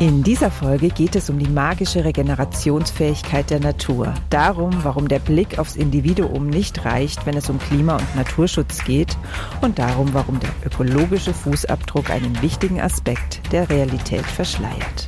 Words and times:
In 0.00 0.24
dieser 0.24 0.50
Folge 0.50 0.88
geht 0.88 1.14
es 1.14 1.30
um 1.30 1.38
die 1.38 1.48
magische 1.48 2.04
Regenerationsfähigkeit 2.04 3.48
der 3.48 3.60
Natur. 3.60 4.12
Darum, 4.28 4.72
warum 4.82 5.06
der 5.06 5.20
Blick 5.20 5.60
aufs 5.60 5.76
Individuum 5.76 6.48
nicht 6.48 6.84
reicht, 6.84 7.24
wenn 7.26 7.36
es 7.36 7.48
um 7.48 7.60
Klima- 7.60 7.98
und 7.98 8.16
Naturschutz 8.16 8.82
geht. 8.82 9.16
Und 9.60 9.78
darum, 9.78 10.12
warum 10.12 10.40
der 10.40 10.50
ökologische 10.66 11.32
Fußabdruck 11.32 12.10
einen 12.10 12.42
wichtigen 12.42 12.80
Aspekt 12.80 13.40
der 13.52 13.70
Realität 13.70 14.26
verschleiert. 14.26 15.06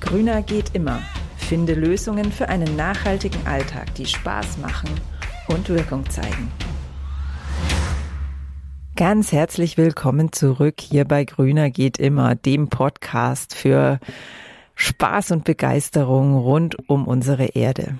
Grüner 0.00 0.40
geht 0.40 0.74
immer. 0.74 1.00
Finde 1.36 1.74
Lösungen 1.74 2.32
für 2.32 2.48
einen 2.48 2.76
nachhaltigen 2.76 3.46
Alltag, 3.46 3.94
die 3.94 4.06
Spaß 4.06 4.56
machen 4.56 4.88
und 5.48 5.68
Wirkung 5.68 6.08
zeigen. 6.08 6.50
Ganz 8.96 9.30
herzlich 9.30 9.76
willkommen 9.76 10.32
zurück 10.32 10.80
hier 10.80 11.04
bei 11.04 11.26
Grüner 11.26 11.68
geht 11.68 11.98
immer, 11.98 12.34
dem 12.34 12.70
Podcast 12.70 13.54
für 13.54 14.00
Spaß 14.74 15.32
und 15.32 15.44
Begeisterung 15.44 16.34
rund 16.34 16.88
um 16.88 17.06
unsere 17.06 17.44
Erde. 17.44 17.98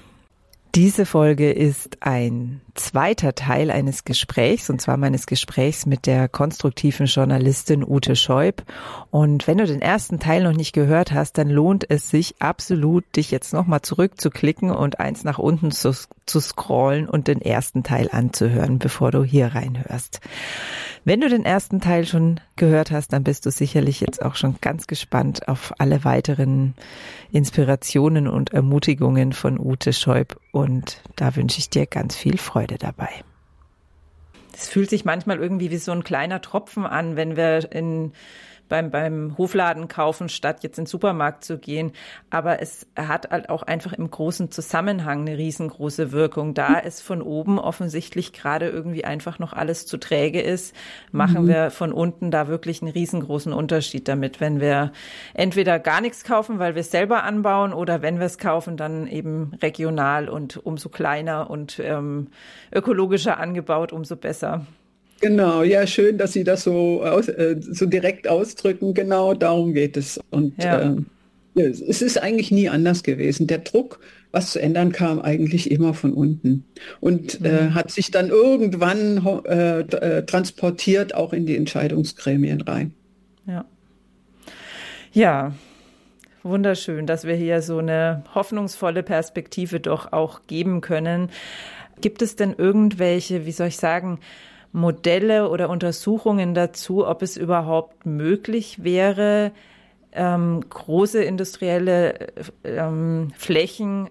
Diese 0.76 1.06
Folge 1.06 1.52
ist 1.52 1.96
ein 2.02 2.60
zweiter 2.74 3.34
Teil 3.34 3.70
eines 3.70 4.04
Gesprächs, 4.04 4.68
und 4.68 4.78
zwar 4.78 4.98
meines 4.98 5.26
Gesprächs 5.26 5.86
mit 5.86 6.04
der 6.04 6.28
konstruktiven 6.28 7.06
Journalistin 7.06 7.82
Ute 7.82 8.14
Scheub. 8.14 8.62
Und 9.10 9.46
wenn 9.46 9.56
du 9.56 9.64
den 9.64 9.80
ersten 9.80 10.20
Teil 10.20 10.42
noch 10.42 10.52
nicht 10.52 10.74
gehört 10.74 11.12
hast, 11.12 11.38
dann 11.38 11.48
lohnt 11.48 11.88
es 11.88 12.10
sich 12.10 12.42
absolut, 12.42 13.04
dich 13.16 13.30
jetzt 13.30 13.54
nochmal 13.54 13.80
zurückzuklicken 13.80 14.70
und 14.70 15.00
eins 15.00 15.24
nach 15.24 15.38
unten 15.38 15.70
zu, 15.70 15.94
zu 16.26 16.40
scrollen 16.40 17.08
und 17.08 17.26
den 17.26 17.40
ersten 17.40 17.82
Teil 17.82 18.10
anzuhören, 18.12 18.78
bevor 18.78 19.10
du 19.10 19.24
hier 19.24 19.54
reinhörst. 19.54 20.20
Wenn 21.06 21.20
du 21.20 21.28
den 21.28 21.44
ersten 21.44 21.80
Teil 21.80 22.04
schon 22.04 22.40
gehört 22.56 22.90
hast, 22.90 23.12
dann 23.12 23.22
bist 23.22 23.46
du 23.46 23.52
sicherlich 23.52 24.00
jetzt 24.00 24.20
auch 24.20 24.34
schon 24.34 24.56
ganz 24.60 24.88
gespannt 24.88 25.46
auf 25.46 25.72
alle 25.78 26.02
weiteren 26.02 26.74
Inspirationen 27.30 28.26
und 28.26 28.52
Ermutigungen 28.52 29.32
von 29.32 29.56
Ute 29.60 29.92
Scheub. 29.92 30.40
Und 30.50 31.00
da 31.14 31.36
wünsche 31.36 31.60
ich 31.60 31.70
dir 31.70 31.86
ganz 31.86 32.16
viel 32.16 32.38
Freude 32.38 32.76
dabei. 32.76 33.08
Es 34.52 34.68
fühlt 34.68 34.90
sich 34.90 35.04
manchmal 35.04 35.38
irgendwie 35.38 35.70
wie 35.70 35.76
so 35.76 35.92
ein 35.92 36.02
kleiner 36.02 36.42
Tropfen 36.42 36.84
an, 36.84 37.14
wenn 37.14 37.36
wir 37.36 37.70
in 37.70 38.10
beim, 38.68 38.90
beim 38.90 39.36
Hofladen 39.38 39.88
kaufen, 39.88 40.28
statt 40.28 40.62
jetzt 40.62 40.78
in 40.78 40.84
den 40.84 40.88
Supermarkt 40.88 41.44
zu 41.44 41.58
gehen. 41.58 41.92
Aber 42.30 42.60
es 42.60 42.86
hat 42.96 43.30
halt 43.30 43.48
auch 43.48 43.62
einfach 43.62 43.92
im 43.92 44.10
großen 44.10 44.50
Zusammenhang 44.50 45.20
eine 45.20 45.38
riesengroße 45.38 46.12
Wirkung. 46.12 46.54
Da 46.54 46.78
es 46.78 47.00
von 47.00 47.22
oben 47.22 47.58
offensichtlich 47.58 48.32
gerade 48.32 48.68
irgendwie 48.68 49.04
einfach 49.04 49.38
noch 49.38 49.52
alles 49.52 49.86
zu 49.86 49.96
träge 49.98 50.40
ist, 50.40 50.74
machen 51.12 51.44
mhm. 51.44 51.48
wir 51.48 51.70
von 51.70 51.92
unten 51.92 52.30
da 52.30 52.48
wirklich 52.48 52.82
einen 52.82 52.92
riesengroßen 52.92 53.52
Unterschied 53.52 54.08
damit. 54.08 54.40
Wenn 54.40 54.60
wir 54.60 54.92
entweder 55.34 55.78
gar 55.78 56.00
nichts 56.00 56.24
kaufen, 56.24 56.58
weil 56.58 56.74
wir 56.74 56.80
es 56.80 56.90
selber 56.90 57.22
anbauen, 57.22 57.72
oder 57.72 58.02
wenn 58.02 58.18
wir 58.18 58.26
es 58.26 58.38
kaufen, 58.38 58.76
dann 58.76 59.06
eben 59.06 59.52
regional 59.62 60.28
und 60.28 60.64
umso 60.64 60.88
kleiner 60.88 61.50
und 61.50 61.80
ähm, 61.82 62.28
ökologischer 62.72 63.38
angebaut, 63.38 63.92
umso 63.92 64.16
besser. 64.16 64.66
Genau, 65.20 65.62
ja, 65.62 65.86
schön, 65.86 66.18
dass 66.18 66.32
Sie 66.32 66.44
das 66.44 66.64
so, 66.64 67.02
aus, 67.02 67.28
äh, 67.28 67.56
so 67.60 67.86
direkt 67.86 68.28
ausdrücken. 68.28 68.94
Genau 68.94 69.34
darum 69.34 69.72
geht 69.72 69.96
es. 69.96 70.20
Und 70.30 70.62
ja. 70.62 70.94
äh, 71.56 71.62
es 71.62 72.02
ist 72.02 72.22
eigentlich 72.22 72.50
nie 72.50 72.68
anders 72.68 73.02
gewesen. 73.02 73.46
Der 73.46 73.58
Druck, 73.58 74.00
was 74.30 74.52
zu 74.52 74.60
ändern, 74.60 74.92
kam 74.92 75.20
eigentlich 75.20 75.70
immer 75.70 75.94
von 75.94 76.12
unten 76.12 76.64
und 77.00 77.40
äh, 77.42 77.48
mhm. 77.48 77.68
äh, 77.68 77.70
hat 77.70 77.90
sich 77.90 78.10
dann 78.10 78.28
irgendwann 78.28 79.24
äh, 79.46 79.80
äh, 79.80 80.26
transportiert 80.26 81.14
auch 81.14 81.32
in 81.32 81.46
die 81.46 81.56
Entscheidungsgremien 81.56 82.60
rein. 82.60 82.92
Ja. 83.46 83.64
Ja, 85.12 85.54
wunderschön, 86.42 87.06
dass 87.06 87.24
wir 87.24 87.34
hier 87.34 87.62
so 87.62 87.78
eine 87.78 88.24
hoffnungsvolle 88.34 89.02
Perspektive 89.02 89.80
doch 89.80 90.12
auch 90.12 90.40
geben 90.46 90.82
können. 90.82 91.30
Gibt 92.02 92.20
es 92.20 92.36
denn 92.36 92.54
irgendwelche, 92.58 93.46
wie 93.46 93.52
soll 93.52 93.68
ich 93.68 93.78
sagen, 93.78 94.18
Modelle 94.76 95.48
oder 95.48 95.70
Untersuchungen 95.70 96.54
dazu, 96.54 97.06
ob 97.06 97.22
es 97.22 97.36
überhaupt 97.38 98.04
möglich 98.04 98.84
wäre, 98.84 99.52
ähm, 100.12 100.60
große 100.68 101.24
industrielle 101.24 102.28
ähm, 102.62 103.32
Flächen 103.36 104.10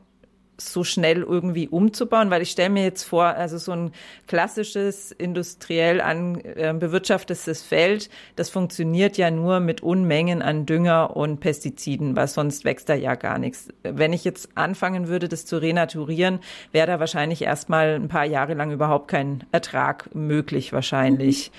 so 0.58 0.84
schnell 0.84 1.22
irgendwie 1.22 1.68
umzubauen, 1.68 2.30
weil 2.30 2.42
ich 2.42 2.52
stelle 2.52 2.70
mir 2.70 2.84
jetzt 2.84 3.04
vor, 3.04 3.26
also 3.26 3.58
so 3.58 3.72
ein 3.72 3.92
klassisches 4.28 5.12
industriell 5.12 6.02
an 6.02 6.40
äh, 6.42 6.74
bewirtschaftetes 6.78 7.64
Feld, 7.64 8.10
das 8.36 8.50
funktioniert 8.50 9.18
ja 9.18 9.32
nur 9.32 9.60
mit 9.60 9.82
Unmengen 9.82 10.42
an 10.42 10.66
Dünger 10.66 11.16
und 11.16 11.40
Pestiziden, 11.40 12.16
weil 12.16 12.28
sonst 12.28 12.66
wächst 12.66 12.90
da 12.90 12.96
ja 12.96 13.16
gar 13.16 13.38
nichts. 13.38 13.68
Wenn 13.84 14.14
ich 14.14 14.24
jetzt 14.24 14.50
anfangen 14.56 15.08
würde, 15.08 15.28
das 15.28 15.46
zu 15.46 15.58
renaturieren, 15.58 16.40
wäre 16.72 16.88
da 16.88 17.00
wahrscheinlich 17.00 17.42
erstmal 17.42 17.96
ein 17.96 18.08
paar 18.08 18.26
Jahre 18.26 18.54
lang 18.54 18.72
überhaupt 18.72 19.10
kein 19.10 19.44
Ertrag 19.52 20.14
möglich 20.16 20.74
wahrscheinlich. 20.74 21.52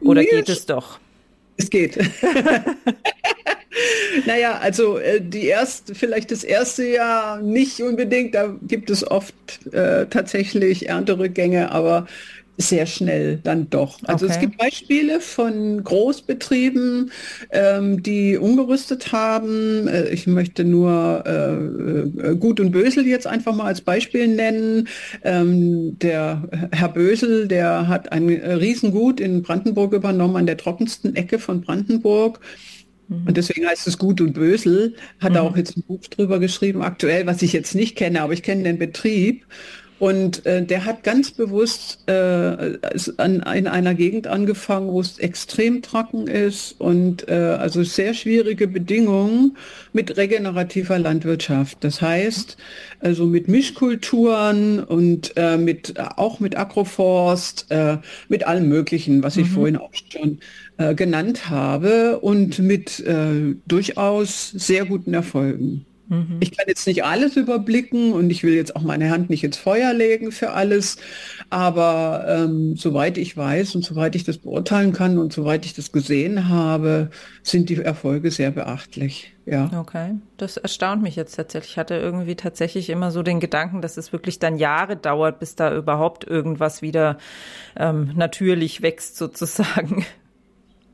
Oder 0.00 0.24
geht 0.24 0.48
es 0.48 0.66
doch? 0.66 0.98
Es 1.56 1.70
geht. 1.70 1.98
naja, 4.26 4.58
also 4.58 4.98
äh, 4.98 5.20
die 5.20 5.46
erste, 5.46 5.94
vielleicht 5.94 6.30
das 6.30 6.44
erste 6.44 6.86
Jahr 6.86 7.40
nicht 7.40 7.80
unbedingt, 7.80 8.34
da 8.34 8.54
gibt 8.62 8.90
es 8.90 9.08
oft 9.08 9.34
äh, 9.72 10.06
tatsächlich 10.06 10.88
Ernterückgänge, 10.88 11.70
aber 11.70 12.06
sehr 12.58 12.86
schnell 12.86 13.38
dann 13.42 13.70
doch. 13.70 13.98
Also 14.04 14.26
okay. 14.26 14.34
es 14.34 14.40
gibt 14.40 14.58
Beispiele 14.58 15.20
von 15.20 15.82
Großbetrieben, 15.82 17.10
ähm, 17.50 18.02
die 18.02 18.36
umgerüstet 18.36 19.12
haben. 19.12 19.88
Äh, 19.88 20.08
ich 20.10 20.26
möchte 20.26 20.64
nur 20.64 21.24
äh, 21.26 22.30
äh, 22.30 22.36
Gut 22.36 22.60
und 22.60 22.72
Bösel 22.72 23.06
jetzt 23.06 23.26
einfach 23.26 23.54
mal 23.54 23.66
als 23.66 23.80
Beispiel 23.80 24.28
nennen. 24.28 24.88
Ähm, 25.24 25.98
der 25.98 26.48
Herr 26.72 26.90
Bösel, 26.90 27.48
der 27.48 27.88
hat 27.88 28.12
ein 28.12 28.28
Riesengut 28.28 29.20
in 29.20 29.42
Brandenburg 29.42 29.92
übernommen, 29.92 30.36
an 30.36 30.46
der 30.46 30.56
trockensten 30.56 31.16
Ecke 31.16 31.38
von 31.38 31.62
Brandenburg. 31.62 32.40
Mhm. 33.12 33.28
Und 33.28 33.36
deswegen 33.36 33.66
heißt 33.66 33.86
es 33.86 33.98
Gut 33.98 34.20
und 34.20 34.32
Bösel. 34.32 34.94
Hat 35.20 35.32
mhm. 35.32 35.38
auch 35.38 35.56
jetzt 35.56 35.76
ein 35.76 35.82
Buch 35.82 36.00
drüber 36.02 36.38
geschrieben, 36.38 36.82
aktuell, 36.82 37.26
was 37.26 37.42
ich 37.42 37.52
jetzt 37.52 37.74
nicht 37.74 37.96
kenne, 37.96 38.22
aber 38.22 38.32
ich 38.32 38.42
kenne 38.42 38.64
den 38.64 38.78
Betrieb. 38.78 39.46
Und 40.02 40.44
äh, 40.46 40.66
der 40.66 40.84
hat 40.84 41.04
ganz 41.04 41.30
bewusst 41.30 42.00
äh, 42.08 42.12
an, 43.18 43.40
in 43.54 43.68
einer 43.68 43.94
Gegend 43.94 44.26
angefangen, 44.26 44.88
wo 44.88 45.00
es 45.00 45.20
extrem 45.20 45.80
trocken 45.80 46.26
ist 46.26 46.80
und 46.80 47.28
äh, 47.28 47.34
also 47.34 47.84
sehr 47.84 48.12
schwierige 48.12 48.66
Bedingungen 48.66 49.56
mit 49.92 50.16
regenerativer 50.16 50.98
Landwirtschaft. 50.98 51.84
Das 51.84 52.02
heißt, 52.02 52.56
also 52.98 53.26
mit 53.26 53.46
Mischkulturen 53.46 54.82
und 54.82 55.34
äh, 55.36 55.56
mit 55.56 55.94
auch 56.16 56.40
mit 56.40 56.58
Agroforst, 56.58 57.66
äh, 57.68 57.98
mit 58.28 58.44
allem 58.44 58.68
Möglichen, 58.68 59.22
was 59.22 59.36
ich 59.36 59.50
mhm. 59.50 59.54
vorhin 59.54 59.76
auch 59.76 59.92
schon 59.94 60.40
äh, 60.78 60.96
genannt 60.96 61.48
habe 61.48 62.18
und 62.18 62.58
mit 62.58 63.04
durchaus 63.68 64.50
sehr 64.50 64.84
guten 64.84 65.14
Erfolgen. 65.14 65.86
Mhm. 66.12 66.40
Ich 66.40 66.54
kann 66.54 66.66
jetzt 66.68 66.86
nicht 66.86 67.04
alles 67.04 67.38
überblicken 67.38 68.12
und 68.12 68.28
ich 68.28 68.42
will 68.42 68.52
jetzt 68.52 68.76
auch 68.76 68.82
meine 68.82 69.08
Hand 69.08 69.30
nicht 69.30 69.44
ins 69.44 69.56
Feuer 69.56 69.94
legen 69.94 70.30
für 70.30 70.50
alles, 70.50 70.98
aber 71.48 72.26
ähm, 72.28 72.76
soweit 72.76 73.16
ich 73.16 73.34
weiß 73.34 73.74
und 73.76 73.82
soweit 73.82 74.14
ich 74.14 74.22
das 74.22 74.36
beurteilen 74.36 74.92
kann 74.92 75.16
und 75.16 75.32
soweit 75.32 75.64
ich 75.64 75.72
das 75.72 75.90
gesehen 75.90 76.50
habe, 76.50 77.08
sind 77.42 77.70
die 77.70 77.76
Erfolge 77.76 78.30
sehr 78.30 78.50
beachtlich. 78.50 79.32
Ja. 79.46 79.70
Okay, 79.74 80.16
das 80.36 80.58
erstaunt 80.58 81.02
mich 81.02 81.16
jetzt 81.16 81.34
tatsächlich. 81.34 81.72
Ich 81.72 81.78
hatte 81.78 81.94
irgendwie 81.94 82.36
tatsächlich 82.36 82.90
immer 82.90 83.10
so 83.10 83.22
den 83.22 83.40
Gedanken, 83.40 83.80
dass 83.80 83.96
es 83.96 84.12
wirklich 84.12 84.38
dann 84.38 84.58
Jahre 84.58 84.96
dauert, 84.96 85.40
bis 85.40 85.56
da 85.56 85.74
überhaupt 85.74 86.24
irgendwas 86.24 86.82
wieder 86.82 87.16
ähm, 87.74 88.12
natürlich 88.14 88.82
wächst 88.82 89.16
sozusagen. 89.16 90.04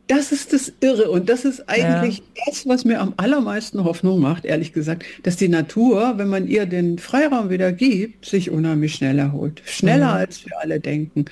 Das 0.09 0.33
ist 0.33 0.55
das 0.55 0.73
Irre 0.81 1.11
und 1.11 1.29
das 1.29 1.45
ist 1.45 1.69
eigentlich 1.69 2.19
ja. 2.19 2.45
das, 2.47 2.67
was 2.67 2.87
mir 2.87 2.99
am 2.99 3.13
allermeisten 3.19 3.85
Hoffnung 3.85 4.21
macht, 4.21 4.47
ehrlich 4.47 4.73
gesagt, 4.73 5.05
dass 5.23 5.37
die 5.37 5.49
Natur, 5.49 6.15
wenn 6.17 6.29
man 6.29 6.49
ihr 6.49 6.65
den 6.65 6.99
Freiraum 6.99 7.51
wieder 7.51 7.73
gibt, 7.73 8.25
sich 8.25 8.51
unheimlich 8.51 8.95
schnell 8.95 9.19
erholt. 9.19 9.61
Schneller 9.67 10.13
mhm. 10.13 10.21
als 10.21 10.47
wir 10.47 10.59
alle 10.61 10.81
denken. 10.81 11.27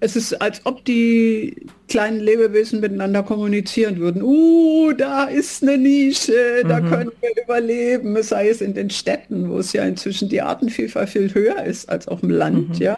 Es 0.00 0.16
ist, 0.16 0.34
als 0.42 0.60
ob 0.64 0.84
die 0.84 1.54
kleinen 1.88 2.18
Lebewesen 2.18 2.80
miteinander 2.80 3.22
kommunizieren 3.22 3.98
würden. 3.98 4.22
Uh, 4.22 4.92
da 4.92 5.24
ist 5.24 5.62
eine 5.62 5.78
Nische, 5.78 6.64
da 6.66 6.80
mhm. 6.80 6.90
können 6.90 7.12
wir 7.20 7.44
überleben, 7.44 8.20
sei 8.24 8.48
es 8.48 8.60
in 8.60 8.74
den 8.74 8.90
Städten, 8.90 9.48
wo 9.48 9.58
es 9.58 9.72
ja 9.72 9.84
inzwischen 9.84 10.28
die 10.28 10.42
Artenvielfalt 10.42 11.08
viel 11.08 11.32
höher 11.32 11.64
ist 11.64 11.88
als 11.88 12.08
auf 12.08 12.20
dem 12.20 12.30
Land, 12.30 12.70
mhm. 12.70 12.74
ja 12.74 12.96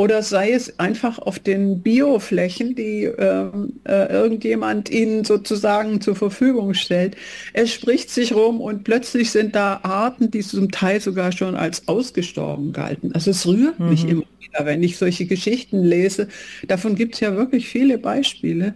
oder 0.00 0.22
sei 0.22 0.52
es 0.52 0.78
einfach 0.78 1.18
auf 1.18 1.38
den 1.38 1.82
Bioflächen, 1.82 2.74
die 2.74 3.04
ähm, 3.04 3.74
äh, 3.84 4.10
irgendjemand 4.10 4.88
ihnen 4.88 5.24
sozusagen 5.26 6.00
zur 6.00 6.16
Verfügung 6.16 6.72
stellt. 6.72 7.18
Es 7.52 7.70
spricht 7.70 8.08
sich 8.08 8.32
rum 8.32 8.62
und 8.62 8.82
plötzlich 8.82 9.30
sind 9.30 9.54
da 9.54 9.80
Arten, 9.82 10.30
die 10.30 10.40
zum 10.40 10.70
Teil 10.70 11.02
sogar 11.02 11.32
schon 11.32 11.54
als 11.54 11.86
ausgestorben 11.86 12.72
galten. 12.72 13.12
Also 13.12 13.30
es 13.30 13.46
rührt 13.46 13.78
mhm. 13.78 13.90
mich 13.90 14.08
immer 14.08 14.24
wieder, 14.38 14.64
wenn 14.64 14.82
ich 14.82 14.96
solche 14.96 15.26
Geschichten 15.26 15.84
lese. 15.84 16.28
Davon 16.66 16.94
gibt 16.94 17.16
es 17.16 17.20
ja 17.20 17.36
wirklich 17.36 17.68
viele 17.68 17.98
Beispiele. 17.98 18.74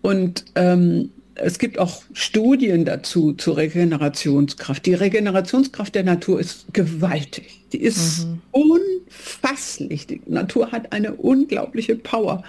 Und 0.00 0.46
ähm, 0.54 1.10
es 1.36 1.58
gibt 1.58 1.78
auch 1.78 2.02
Studien 2.12 2.84
dazu 2.84 3.32
zur 3.32 3.56
Regenerationskraft. 3.56 4.86
Die 4.86 4.94
Regenerationskraft 4.94 5.94
der 5.94 6.04
Natur 6.04 6.38
ist 6.40 6.66
gewaltig. 6.72 7.60
Die 7.72 7.82
ist 7.82 8.26
mhm. 8.26 8.42
unfasslich. 8.52 10.06
Die 10.06 10.20
Natur 10.26 10.70
hat 10.72 10.92
eine 10.92 11.14
unglaubliche 11.14 11.96
Power. 11.96 12.44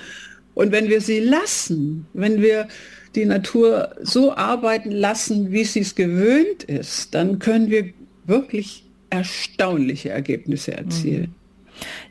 Und 0.54 0.72
wenn 0.72 0.88
wir 0.88 1.02
sie 1.02 1.20
lassen, 1.20 2.06
wenn 2.14 2.42
wir 2.42 2.68
die 3.16 3.26
Natur 3.26 3.96
so 4.02 4.36
arbeiten 4.36 4.92
lassen, 4.92 5.52
wie 5.52 5.64
sie 5.64 5.82
es 5.82 5.96
gewöhnt 5.96 6.64
ist, 6.64 7.16
dann 7.16 7.40
können 7.40 7.70
wir 7.70 7.92
wirklich 8.26 8.84
erstaunliche 9.10 10.10
Ergebnisse 10.10 10.74
erzielen. 10.74 11.22
Mhm. 11.22 11.45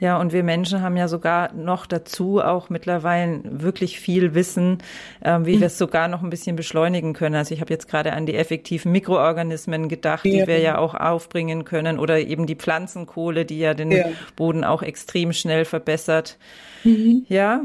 Ja, 0.00 0.19
und 0.19 0.32
wir 0.32 0.43
Menschen 0.43 0.82
haben 0.82 0.96
ja 0.96 1.08
sogar 1.08 1.52
noch 1.52 1.87
dazu 1.87 2.41
auch 2.41 2.70
mittlerweile 2.70 3.41
wirklich 3.44 4.00
viel 4.00 4.35
Wissen, 4.35 4.79
äh, 5.20 5.38
wie 5.43 5.56
mhm. 5.56 5.61
wir 5.61 5.67
es 5.67 5.79
sogar 5.79 6.08
noch 6.08 6.23
ein 6.23 6.31
bisschen 6.31 6.56
beschleunigen 6.56 7.12
können. 7.12 7.35
Also 7.35 7.55
ich 7.55 7.61
habe 7.61 7.73
jetzt 7.73 7.88
gerade 7.88 8.12
an 8.12 8.26
die 8.26 8.35
effektiven 8.35 8.93
Mikroorganismen 8.93 9.88
gedacht, 9.88 10.25
ja. 10.25 10.43
die 10.43 10.46
wir 10.46 10.58
ja 10.58 10.79
auch 10.79 10.94
aufbringen 10.94 11.64
können 11.64 11.99
oder 11.99 12.19
eben 12.20 12.46
die 12.46 12.56
Pflanzenkohle, 12.56 13.44
die 13.44 13.58
ja 13.58 13.75
den 13.75 13.91
ja. 13.91 14.06
Boden 14.37 14.64
auch 14.64 14.82
extrem 14.82 15.32
schnell 15.32 15.64
verbessert. 15.64 16.38
Mhm. 16.85 17.25
Ja. 17.29 17.62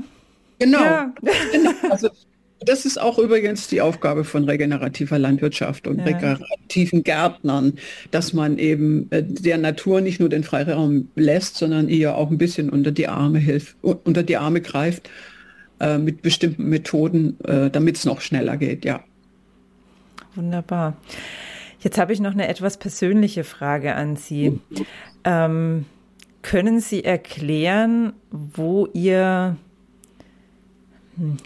Genau. 0.60 0.80
Ja. 0.80 1.12
genau. 1.52 1.72
Also 1.90 2.10
das 2.62 2.86
ist 2.86 3.00
auch 3.00 3.18
übrigens 3.18 3.68
die 3.68 3.82
Aufgabe 3.82 4.24
von 4.24 4.44
regenerativer 4.44 5.18
Landwirtschaft 5.18 5.88
und 5.88 6.00
ja. 6.00 6.06
regenerativen 6.06 7.04
Gärtnern, 7.04 7.74
dass 8.12 8.34
man 8.34 8.58
eben 8.58 9.10
äh, 9.12 9.24
der 9.24 9.58
Natur 9.58 10.02
nicht 10.02 10.20
nur 10.20 10.30
den 10.30 10.44
Freiraum 10.44 11.10
lässt, 11.16 11.56
sondern 11.58 11.90
ihr 11.90 12.16
auch 12.16 12.30
ein 12.30 12.38
bisschen 12.38 12.70
unter 12.70 12.92
die 12.92 13.08
Arme 13.08 13.40
hilft, 13.40 13.76
unter 13.82 14.24
die 14.24 14.38
Arme 14.38 14.62
greift 14.62 15.10
äh, 15.80 15.98
mit 15.98 16.22
bestimmten 16.22 16.68
Methoden, 16.70 17.40
äh, 17.46 17.70
damit 17.70 17.98
es 17.98 18.06
noch 18.06 18.22
schneller 18.22 18.58
geht, 18.58 18.84
ja. 18.86 19.04
Wunderbar. 20.36 20.98
Jetzt 21.80 21.98
habe 21.98 22.12
ich 22.12 22.20
noch 22.20 22.34
eine 22.34 22.48
etwas 22.48 22.78
persönliche 22.78 23.44
Frage 23.44 23.96
an 23.96 24.18
Sie. 24.18 24.60
Ähm, 25.24 25.86
können 26.42 26.82
Sie 26.82 27.04
erklären, 27.04 28.14
wo 28.32 28.88
ihr 28.94 29.56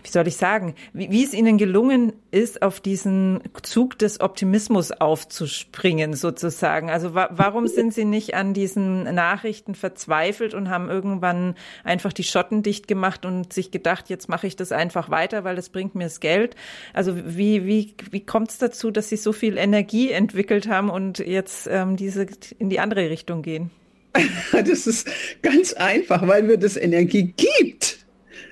wie 0.03 0.09
soll 0.09 0.27
ich 0.27 0.37
sagen, 0.37 0.75
wie, 0.93 1.09
wie, 1.09 1.23
es 1.23 1.33
Ihnen 1.33 1.57
gelungen 1.57 2.13
ist, 2.31 2.61
auf 2.61 2.79
diesen 2.79 3.41
Zug 3.63 3.97
des 3.97 4.21
Optimismus 4.21 4.91
aufzuspringen, 4.91 6.13
sozusagen. 6.13 6.89
Also 6.89 7.15
wa 7.15 7.29
warum 7.31 7.67
sind 7.67 7.93
Sie 7.93 8.05
nicht 8.05 8.35
an 8.35 8.53
diesen 8.53 9.03
Nachrichten 9.03 9.75
verzweifelt 9.75 10.53
und 10.53 10.69
haben 10.69 10.89
irgendwann 10.89 11.55
einfach 11.83 12.13
die 12.13 12.23
Schotten 12.23 12.61
dicht 12.61 12.87
gemacht 12.87 13.25
und 13.25 13.51
sich 13.51 13.71
gedacht, 13.71 14.09
jetzt 14.09 14.29
mache 14.29 14.47
ich 14.47 14.55
das 14.55 14.71
einfach 14.71 15.09
weiter, 15.09 15.43
weil 15.43 15.55
das 15.55 15.69
bringt 15.69 15.95
mir 15.95 16.03
das 16.03 16.19
Geld. 16.19 16.55
Also 16.93 17.15
wie, 17.17 17.65
wie, 17.65 17.95
wie 18.11 18.25
kommt 18.25 18.51
es 18.51 18.59
dazu, 18.59 18.91
dass 18.91 19.09
Sie 19.09 19.17
so 19.17 19.33
viel 19.33 19.57
Energie 19.57 20.11
entwickelt 20.11 20.67
haben 20.67 20.89
und 20.89 21.19
jetzt 21.19 21.67
ähm, 21.71 21.95
diese 21.97 22.27
in 22.59 22.69
die 22.69 22.79
andere 22.79 23.09
Richtung 23.09 23.41
gehen? 23.41 23.71
Das 24.51 24.85
ist 24.85 25.09
ganz 25.41 25.73
einfach, 25.73 26.27
weil 26.27 26.43
mir 26.43 26.57
das 26.57 26.77
Energie 26.77 27.33
gibt. 27.35 28.05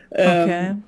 Okay. 0.09 0.69
Ähm, 0.69 0.83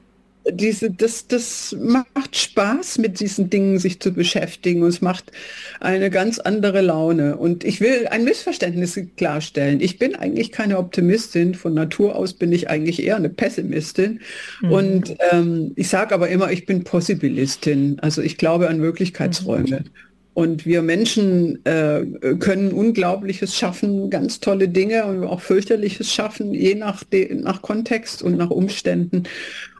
diese, 0.51 0.91
das, 0.91 1.27
das 1.27 1.75
macht 1.79 2.35
Spaß, 2.35 2.97
mit 2.97 3.19
diesen 3.19 3.49
Dingen 3.49 3.79
sich 3.79 3.99
zu 3.99 4.11
beschäftigen 4.11 4.81
und 4.83 4.89
es 4.89 5.01
macht 5.01 5.31
eine 5.79 6.09
ganz 6.09 6.39
andere 6.39 6.81
Laune. 6.81 7.37
Und 7.37 7.63
ich 7.63 7.79
will 7.79 8.07
ein 8.09 8.23
Missverständnis 8.23 8.99
klarstellen. 9.15 9.79
Ich 9.79 9.99
bin 9.99 10.15
eigentlich 10.15 10.51
keine 10.51 10.77
Optimistin. 10.77 11.55
Von 11.55 11.73
Natur 11.73 12.15
aus 12.15 12.33
bin 12.33 12.51
ich 12.51 12.69
eigentlich 12.69 13.01
eher 13.03 13.15
eine 13.15 13.29
Pessimistin. 13.29 14.19
Mhm. 14.61 14.71
Und 14.71 15.15
ähm, 15.31 15.71
ich 15.75 15.87
sage 15.87 16.13
aber 16.13 16.27
immer, 16.29 16.51
ich 16.51 16.65
bin 16.65 16.83
Possibilistin. 16.83 17.99
Also 18.01 18.21
ich 18.21 18.37
glaube 18.37 18.67
an 18.67 18.79
Möglichkeitsräume. 18.79 19.79
Mhm. 19.79 19.89
Und 20.35 20.65
wir 20.65 20.81
Menschen 20.81 21.63
äh, 21.63 22.05
können 22.39 22.71
Unglaubliches 22.71 23.55
schaffen, 23.55 24.09
ganz 24.09 24.39
tolle 24.39 24.67
Dinge 24.67 25.05
und 25.05 25.23
auch 25.23 25.41
fürchterliches 25.41 26.11
schaffen, 26.11 26.55
je 26.55 26.73
nach, 26.73 27.03
nach 27.29 27.61
Kontext 27.61 28.23
und 28.23 28.37
nach 28.37 28.49
Umständen. 28.49 29.23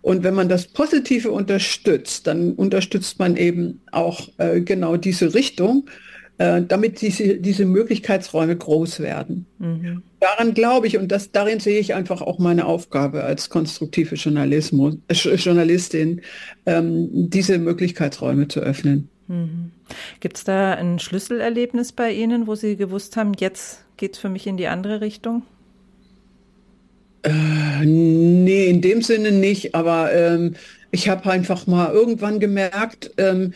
Und 0.03 0.23
wenn 0.23 0.35
man 0.35 0.49
das 0.49 0.67
Positive 0.67 1.31
unterstützt, 1.31 2.27
dann 2.27 2.53
unterstützt 2.53 3.19
man 3.19 3.37
eben 3.37 3.81
auch 3.91 4.27
äh, 4.37 4.59
genau 4.59 4.97
diese 4.97 5.33
Richtung, 5.33 5.89
äh, 6.39 6.61
damit 6.61 7.01
diese, 7.01 7.37
diese 7.37 7.65
Möglichkeitsräume 7.65 8.57
groß 8.57 8.99
werden. 8.99 9.45
Mhm. 9.59 10.03
Daran 10.19 10.53
glaube 10.53 10.87
ich 10.87 10.97
und 10.97 11.09
das, 11.09 11.31
darin 11.31 11.61
sehe 11.61 11.79
ich 11.79 11.93
einfach 11.93 12.21
auch 12.21 12.37
meine 12.37 12.65
Aufgabe 12.65 13.23
als 13.23 13.49
konstruktive 13.49 14.15
Journalismus, 14.15 14.97
äh, 15.07 15.13
Journalistin, 15.13 16.19
ähm, 16.65 17.07
diese 17.29 17.57
Möglichkeitsräume 17.57 18.49
zu 18.49 18.59
öffnen. 18.59 19.07
Mhm. 19.29 19.71
Gibt 20.19 20.35
es 20.35 20.43
da 20.43 20.73
ein 20.73 20.99
Schlüsselerlebnis 20.99 21.93
bei 21.93 22.11
Ihnen, 22.11 22.45
wo 22.45 22.55
Sie 22.55 22.75
gewusst 22.75 23.15
haben, 23.15 23.31
jetzt 23.39 23.85
geht 23.95 24.15
es 24.15 24.19
für 24.19 24.29
mich 24.29 24.47
in 24.47 24.57
die 24.57 24.67
andere 24.67 24.99
Richtung? 24.99 25.43
Äh, 27.23 27.85
nee, 27.85 28.67
in 28.67 28.81
dem 28.81 29.01
Sinne 29.01 29.31
nicht, 29.31 29.75
aber 29.75 30.13
ähm, 30.13 30.55
ich 30.91 31.09
habe 31.09 31.29
einfach 31.31 31.67
mal 31.67 31.91
irgendwann 31.91 32.39
gemerkt, 32.39 33.11
ähm, 33.17 33.53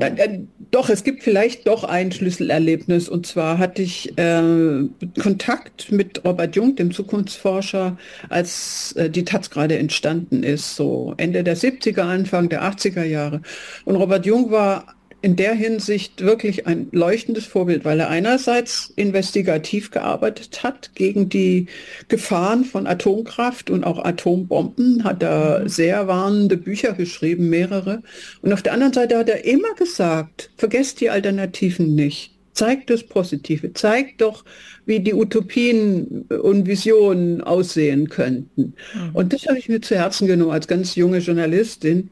äh, 0.00 0.40
doch, 0.70 0.90
es 0.90 1.02
gibt 1.02 1.22
vielleicht 1.22 1.66
doch 1.66 1.84
ein 1.84 2.12
Schlüsselerlebnis. 2.12 3.08
Und 3.08 3.26
zwar 3.26 3.58
hatte 3.58 3.82
ich 3.82 4.16
äh, 4.18 4.84
Kontakt 5.20 5.90
mit 5.90 6.24
Robert 6.24 6.56
Jung, 6.56 6.76
dem 6.76 6.92
Zukunftsforscher, 6.92 7.96
als 8.28 8.92
äh, 8.92 9.08
die 9.08 9.24
Taz 9.24 9.50
gerade 9.50 9.78
entstanden 9.78 10.42
ist, 10.42 10.76
so 10.76 11.14
Ende 11.16 11.42
der 11.42 11.56
70er, 11.56 12.02
Anfang 12.02 12.48
der 12.48 12.62
80er 12.62 13.04
Jahre. 13.04 13.40
Und 13.84 13.96
Robert 13.96 14.26
Jung 14.26 14.50
war 14.50 14.97
in 15.20 15.34
der 15.34 15.54
Hinsicht 15.54 16.22
wirklich 16.22 16.66
ein 16.66 16.88
leuchtendes 16.92 17.44
Vorbild, 17.44 17.84
weil 17.84 17.98
er 17.98 18.08
einerseits 18.08 18.92
investigativ 18.94 19.90
gearbeitet 19.90 20.62
hat 20.62 20.94
gegen 20.94 21.28
die 21.28 21.66
Gefahren 22.06 22.64
von 22.64 22.86
Atomkraft 22.86 23.68
und 23.68 23.82
auch 23.82 24.04
Atombomben, 24.04 25.02
hat 25.02 25.22
er 25.22 25.60
mhm. 25.60 25.68
sehr 25.68 26.06
warnende 26.06 26.56
Bücher 26.56 26.92
geschrieben, 26.92 27.50
mehrere. 27.50 28.02
Und 28.42 28.52
auf 28.52 28.62
der 28.62 28.72
anderen 28.72 28.92
Seite 28.92 29.18
hat 29.18 29.28
er 29.28 29.44
immer 29.44 29.74
gesagt, 29.74 30.50
vergesst 30.56 31.00
die 31.00 31.10
Alternativen 31.10 31.94
nicht. 31.96 32.32
Zeigt 32.52 32.90
das 32.90 33.04
Positive, 33.04 33.72
zeigt 33.72 34.20
doch, 34.20 34.44
wie 34.84 35.00
die 35.00 35.14
Utopien 35.14 36.22
und 36.28 36.66
Visionen 36.66 37.40
aussehen 37.40 38.08
könnten. 38.08 38.74
Mhm. 38.94 39.10
Und 39.14 39.32
das 39.32 39.46
habe 39.46 39.58
ich 39.58 39.68
mir 39.68 39.80
zu 39.80 39.96
Herzen 39.96 40.28
genommen 40.28 40.52
als 40.52 40.68
ganz 40.68 40.94
junge 40.94 41.18
Journalistin 41.18 42.10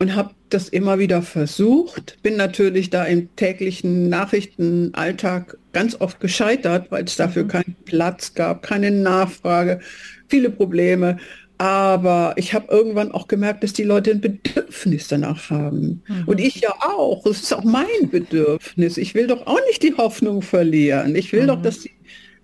und 0.00 0.16
habe 0.16 0.30
das 0.48 0.68
immer 0.68 0.98
wieder 0.98 1.22
versucht, 1.22 2.18
bin 2.22 2.36
natürlich 2.36 2.88
da 2.88 3.04
im 3.04 3.34
täglichen 3.36 4.08
Nachrichtenalltag 4.08 5.58
ganz 5.72 5.94
oft 6.00 6.20
gescheitert, 6.20 6.90
weil 6.90 7.04
es 7.04 7.16
dafür 7.16 7.44
mhm. 7.44 7.48
keinen 7.48 7.76
Platz 7.84 8.34
gab, 8.34 8.62
keine 8.62 8.90
Nachfrage, 8.90 9.80
viele 10.26 10.50
Probleme. 10.50 11.18
Aber 11.58 12.32
ich 12.36 12.54
habe 12.54 12.72
irgendwann 12.72 13.12
auch 13.12 13.28
gemerkt, 13.28 13.62
dass 13.62 13.74
die 13.74 13.84
Leute 13.84 14.12
ein 14.12 14.22
Bedürfnis 14.22 15.08
danach 15.08 15.50
haben. 15.50 16.02
Mhm. 16.08 16.24
Und 16.24 16.40
ich 16.40 16.62
ja 16.62 16.74
auch. 16.80 17.26
Es 17.26 17.42
ist 17.42 17.52
auch 17.52 17.64
mein 17.64 18.08
Bedürfnis. 18.10 18.96
Ich 18.96 19.14
will 19.14 19.26
doch 19.26 19.46
auch 19.46 19.60
nicht 19.68 19.82
die 19.82 19.94
Hoffnung 19.94 20.40
verlieren. 20.40 21.14
Ich 21.14 21.30
will 21.32 21.42
mhm. 21.42 21.48
doch, 21.48 21.62
dass 21.62 21.80
die 21.80 21.92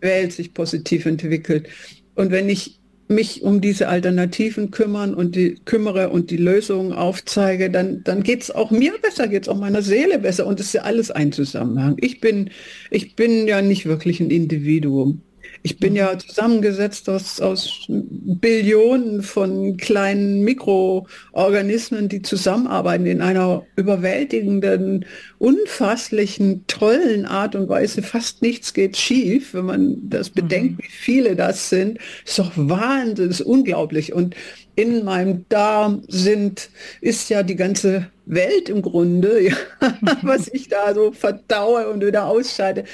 Welt 0.01 0.33
sich 0.33 0.53
positiv 0.53 1.07
entwickelt. 1.07 1.69
Und 2.15 2.31
wenn 2.31 2.51
ich 2.51 2.79
mich 3.09 3.43
um 3.43 3.61
diese 3.61 3.89
Alternativen 3.89 4.71
kümmern 4.71 5.15
und 5.15 5.37
die 5.37 5.57
kümmere 5.65 6.11
und 6.11 6.31
die 6.31 6.37
Lösungen 6.37 6.93
aufzeige, 6.93 7.71
dann, 7.71 8.03
dann 8.05 8.23
geht 8.23 8.43
es 8.43 8.51
auch 8.51 8.71
mir 8.71 8.95
besser, 9.01 9.29
geht 9.29 9.45
es 9.45 9.49
auch 9.49 9.59
meiner 9.59 9.83
Seele 9.83 10.19
besser 10.19 10.47
und 10.47 10.59
es 10.61 10.67
ist 10.67 10.73
ja 10.73 10.83
alles 10.83 11.11
ein 11.11 11.33
Zusammenhang. 11.33 11.97
Ich 12.01 12.21
bin, 12.21 12.51
ich 12.91 13.15
bin 13.15 13.47
ja 13.47 13.63
nicht 13.63 13.87
wirklich 13.87 14.21
ein 14.21 14.31
Individuum. 14.31 15.23
Ich 15.63 15.79
bin 15.79 15.97
ja 15.97 16.19
zusammengesetzt 16.19 17.09
aus, 17.09 17.41
aus 17.41 17.87
Billionen 17.89 19.23
von 19.23 19.77
kleinen 19.77 20.43
Mikroorganismen, 20.43 22.09
die 22.09 22.23
zusammenarbeiten 22.23 23.07
in 23.07 23.21
einer 23.21 23.65
überwältigenden, 23.77 25.05
unfasslichen, 25.39 26.67
tollen 26.67 27.27
Art 27.27 27.55
und 27.55 27.69
Weise. 27.69 28.03
Fast 28.03 28.43
nichts 28.43 28.75
geht 28.75 28.97
schief, 28.97 29.55
wenn 29.55 29.67
man 29.67 29.97
das 30.09 30.31
bedenkt, 30.31 30.79
mhm. 30.79 30.83
wie 30.85 30.91
viele 30.91 31.37
das 31.37 31.69
sind. 31.69 31.99
Ist 32.25 32.39
doch 32.39 32.53
Wahnsinn, 32.57 33.31
ist 33.31 33.41
unglaublich. 33.41 34.13
Und 34.13 34.35
in 34.77 35.05
meinem 35.05 35.47
Darm 35.49 36.03
sind, 36.07 36.69
ist 37.01 37.31
ja 37.31 37.43
die 37.43 37.57
ganze 37.57 38.11
Welt 38.27 38.69
im 38.69 38.83
Grunde, 38.83 39.41
ja, 39.49 39.57
was 40.23 40.49
ich 40.49 40.69
da 40.69 40.95
so 40.95 41.13
verdaue 41.13 41.89
und 41.89 42.05
wieder 42.05 42.27
ausschalte. 42.27 42.85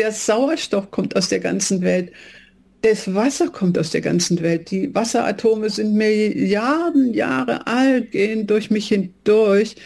Der 0.00 0.12
Sauerstoff 0.12 0.90
kommt 0.90 1.14
aus 1.14 1.28
der 1.28 1.40
ganzen 1.40 1.82
Welt. 1.82 2.10
Das 2.80 3.14
Wasser 3.14 3.48
kommt 3.48 3.78
aus 3.78 3.90
der 3.90 4.00
ganzen 4.00 4.40
Welt. 4.40 4.70
Die 4.70 4.94
Wasseratome 4.94 5.68
sind 5.68 5.92
Milliarden 5.92 7.12
Jahre 7.12 7.66
alt, 7.66 8.10
gehen 8.10 8.46
durch 8.46 8.70
mich 8.70 8.88
hindurch. 8.88 9.76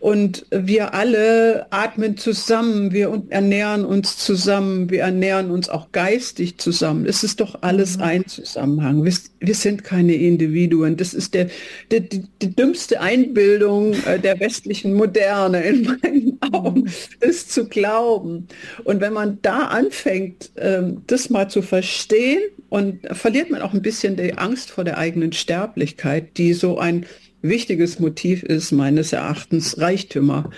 Und 0.00 0.46
wir 0.50 0.94
alle 0.94 1.66
atmen 1.70 2.16
zusammen, 2.16 2.92
wir 2.92 3.24
ernähren 3.30 3.84
uns 3.84 4.16
zusammen, 4.16 4.88
wir 4.90 5.02
ernähren 5.02 5.50
uns 5.50 5.68
auch 5.68 5.90
geistig 5.90 6.56
zusammen. 6.58 7.04
Es 7.04 7.24
ist 7.24 7.40
doch 7.40 7.62
alles 7.62 7.96
mhm. 7.96 8.02
ein 8.04 8.26
Zusammenhang. 8.26 9.04
Wir, 9.04 9.12
wir, 9.40 9.54
sind 9.54 9.82
keine 9.82 10.14
Individuen. 10.14 10.96
Das 10.96 11.14
ist 11.14 11.34
der, 11.34 11.48
der 11.90 12.00
die, 12.00 12.22
die, 12.40 12.54
dümmste 12.54 13.00
Einbildung 13.00 13.92
äh, 14.04 14.20
der 14.20 14.38
westlichen 14.38 14.94
Moderne 14.94 15.62
in 15.64 15.82
meinen 15.82 16.27
Augen, 16.52 16.80
mhm. 16.80 16.90
das 17.20 17.48
zu 17.48 17.68
glauben. 17.68 18.48
Und 18.84 19.00
wenn 19.00 19.12
man 19.12 19.38
da 19.42 19.66
anfängt, 19.66 20.50
ähm, 20.56 21.02
das 21.06 21.30
mal 21.30 21.48
zu 21.48 21.62
verstehen, 21.62 22.40
und 22.70 23.06
verliert 23.16 23.50
man 23.50 23.62
auch 23.62 23.72
ein 23.72 23.82
bisschen 23.82 24.16
die 24.16 24.36
Angst 24.36 24.70
vor 24.70 24.84
der 24.84 24.98
eigenen 24.98 25.32
Sterblichkeit, 25.32 26.36
die 26.36 26.52
so 26.52 26.78
ein 26.78 27.06
wichtiges 27.40 27.98
Motiv 27.98 28.42
ist, 28.42 28.72
meines 28.72 29.12
Erachtens, 29.12 29.80
Reichtümer 29.80 30.50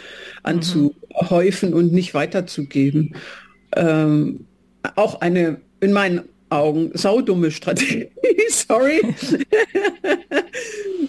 anzuhäufen 0.43 1.75
und 1.75 1.93
nicht 1.93 2.15
weiterzugeben. 2.15 3.15
Ähm, 3.77 4.47
auch 4.97 5.21
eine, 5.21 5.61
in 5.81 5.93
meinen 5.93 6.23
Augen, 6.51 6.91
saudumme 6.95 7.51
Strategie, 7.51 8.09
sorry, 8.51 9.01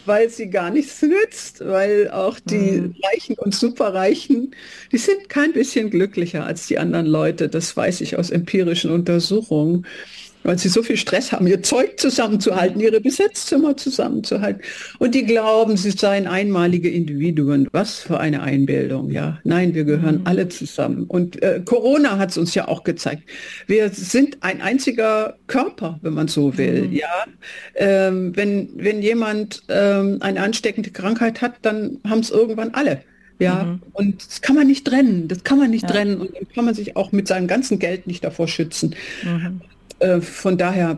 weil 0.06 0.30
sie 0.30 0.50
gar 0.50 0.70
nichts 0.70 1.02
nützt, 1.02 1.66
weil 1.66 2.10
auch 2.12 2.40
die 2.40 2.82
mhm. 2.82 2.96
Reichen 3.04 3.36
und 3.38 3.54
Superreichen, 3.54 4.56
die 4.92 4.98
sind 4.98 5.30
kein 5.30 5.54
bisschen 5.54 5.90
glücklicher 5.90 6.46
als 6.46 6.68
die 6.68 6.78
anderen 6.78 7.08
Leute, 7.08 7.50
das 7.50 7.76
weiß 7.76 8.02
ich 8.02 8.18
aus 8.18 8.30
empirischen 8.30 8.92
Untersuchungen 8.92 9.86
weil 10.44 10.58
sie 10.58 10.70
so 10.70 10.84
viel 10.84 10.98
Stress 10.98 11.32
haben, 11.32 11.48
ihr 11.48 11.62
Zeug 11.64 12.00
zusammenzuhalten, 12.00 12.80
ihre 12.80 13.02
Besetzzimmer 13.02 13.78
zusammenzuhalten. 13.78 14.62
Und 15.00 15.16
die 15.16 15.26
glauben, 15.26 15.78
sie 15.78 15.92
seien 15.92 16.28
einmalige 16.28 16.90
Individuen. 16.90 17.68
Was 17.72 18.00
für 18.00 18.20
eine 18.20 18.42
Einbildung, 18.42 19.12
ja. 19.12 19.40
Nein, 19.44 19.74
wir 19.74 19.84
gehören 19.84 20.20
mhm. 20.20 20.28
alle 20.28 20.50
zusammen. 20.50 21.06
Und 21.06 21.42
äh, 21.42 21.62
Corona 21.64 22.18
hat 22.18 22.32
es 22.32 22.38
uns 22.38 22.56
ja 22.56 22.68
auch 22.68 22.84
gezeigt. 22.84 23.24
Wir 23.68 23.90
sind 23.90 24.38
ein 24.42 24.62
einziger 24.62 25.38
Körper, 25.48 26.00
wenn 26.02 26.14
man 26.14 26.28
so 26.28 26.58
will, 26.58 26.88
mhm. 26.88 26.94
ja. 26.94 27.26
Ähm, 27.76 28.36
wenn, 28.36 28.70
wenn 28.76 29.02
jemand 29.02 29.64
ähm, 29.70 30.18
eine 30.22 30.42
ansteckende 30.42 30.92
Krankheit 30.92 31.42
hat, 31.42 31.56
dann 31.62 32.00
haben 32.08 32.20
es 32.20 32.32
irgendwann 32.32 32.74
alle. 32.74 33.02
Ja, 33.40 33.64
mhm. 33.64 33.82
und 33.94 34.28
das 34.28 34.42
kann 34.42 34.56
man 34.56 34.68
nicht 34.68 34.86
trennen. 34.86 35.28
Das 35.28 35.44
kann 35.44 35.58
man 35.58 35.72
nicht 35.72 35.82
ja. 35.84 35.90
trennen. 35.90 36.22
Und 36.22 36.36
dann 36.36 36.48
kann 36.54 36.64
man 36.64 36.76
sich 36.76 36.96
auch 36.96 37.12
mit 37.12 37.28
seinem 37.28 37.48
ganzen 37.48 37.80
Geld 37.80 38.06
nicht 38.06 38.24
davor 38.24 38.48
schützen. 38.48 38.96
Mhm. 39.24 39.62
Äh, 40.02 40.22
von 40.22 40.58
daher 40.58 40.98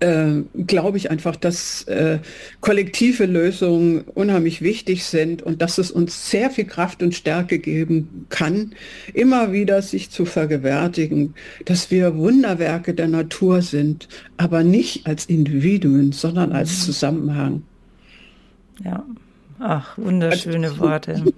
äh, 0.00 0.42
glaube 0.66 0.96
ich 0.96 1.10
einfach, 1.10 1.36
dass 1.36 1.82
äh, 1.84 2.18
kollektive 2.60 3.26
Lösungen 3.26 4.02
unheimlich 4.14 4.62
wichtig 4.62 5.04
sind 5.04 5.42
und 5.42 5.62
dass 5.62 5.78
es 5.78 5.90
uns 5.90 6.30
sehr 6.30 6.50
viel 6.50 6.64
Kraft 6.64 7.02
und 7.02 7.14
Stärke 7.14 7.58
geben 7.58 8.26
kann, 8.28 8.74
immer 9.12 9.52
wieder 9.52 9.82
sich 9.82 10.10
zu 10.10 10.24
vergewärtigen, 10.24 11.34
dass 11.64 11.90
wir 11.90 12.16
Wunderwerke 12.16 12.94
der 12.94 13.08
Natur 13.08 13.62
sind, 13.62 14.08
aber 14.36 14.64
nicht 14.64 15.06
als 15.06 15.26
Individuen, 15.26 16.12
sondern 16.12 16.52
als 16.52 16.70
mhm. 16.70 16.82
Zusammenhang. 16.82 17.62
Ja, 18.84 19.04
ach, 19.58 19.96
wunderschöne 19.98 20.78
Worte. 20.78 21.24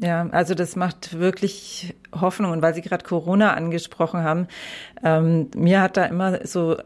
Ja, 0.00 0.28
also 0.30 0.54
das 0.54 0.76
macht 0.76 1.18
wirklich 1.18 1.94
Hoffnung. 2.20 2.52
Und 2.52 2.62
weil 2.62 2.74
Sie 2.74 2.82
gerade 2.82 3.04
Corona 3.04 3.54
angesprochen 3.54 4.22
haben, 4.22 4.48
ähm, 5.02 5.50
mir 5.54 5.82
hat 5.82 5.96
da 5.96 6.04
immer 6.04 6.46
so 6.46 6.76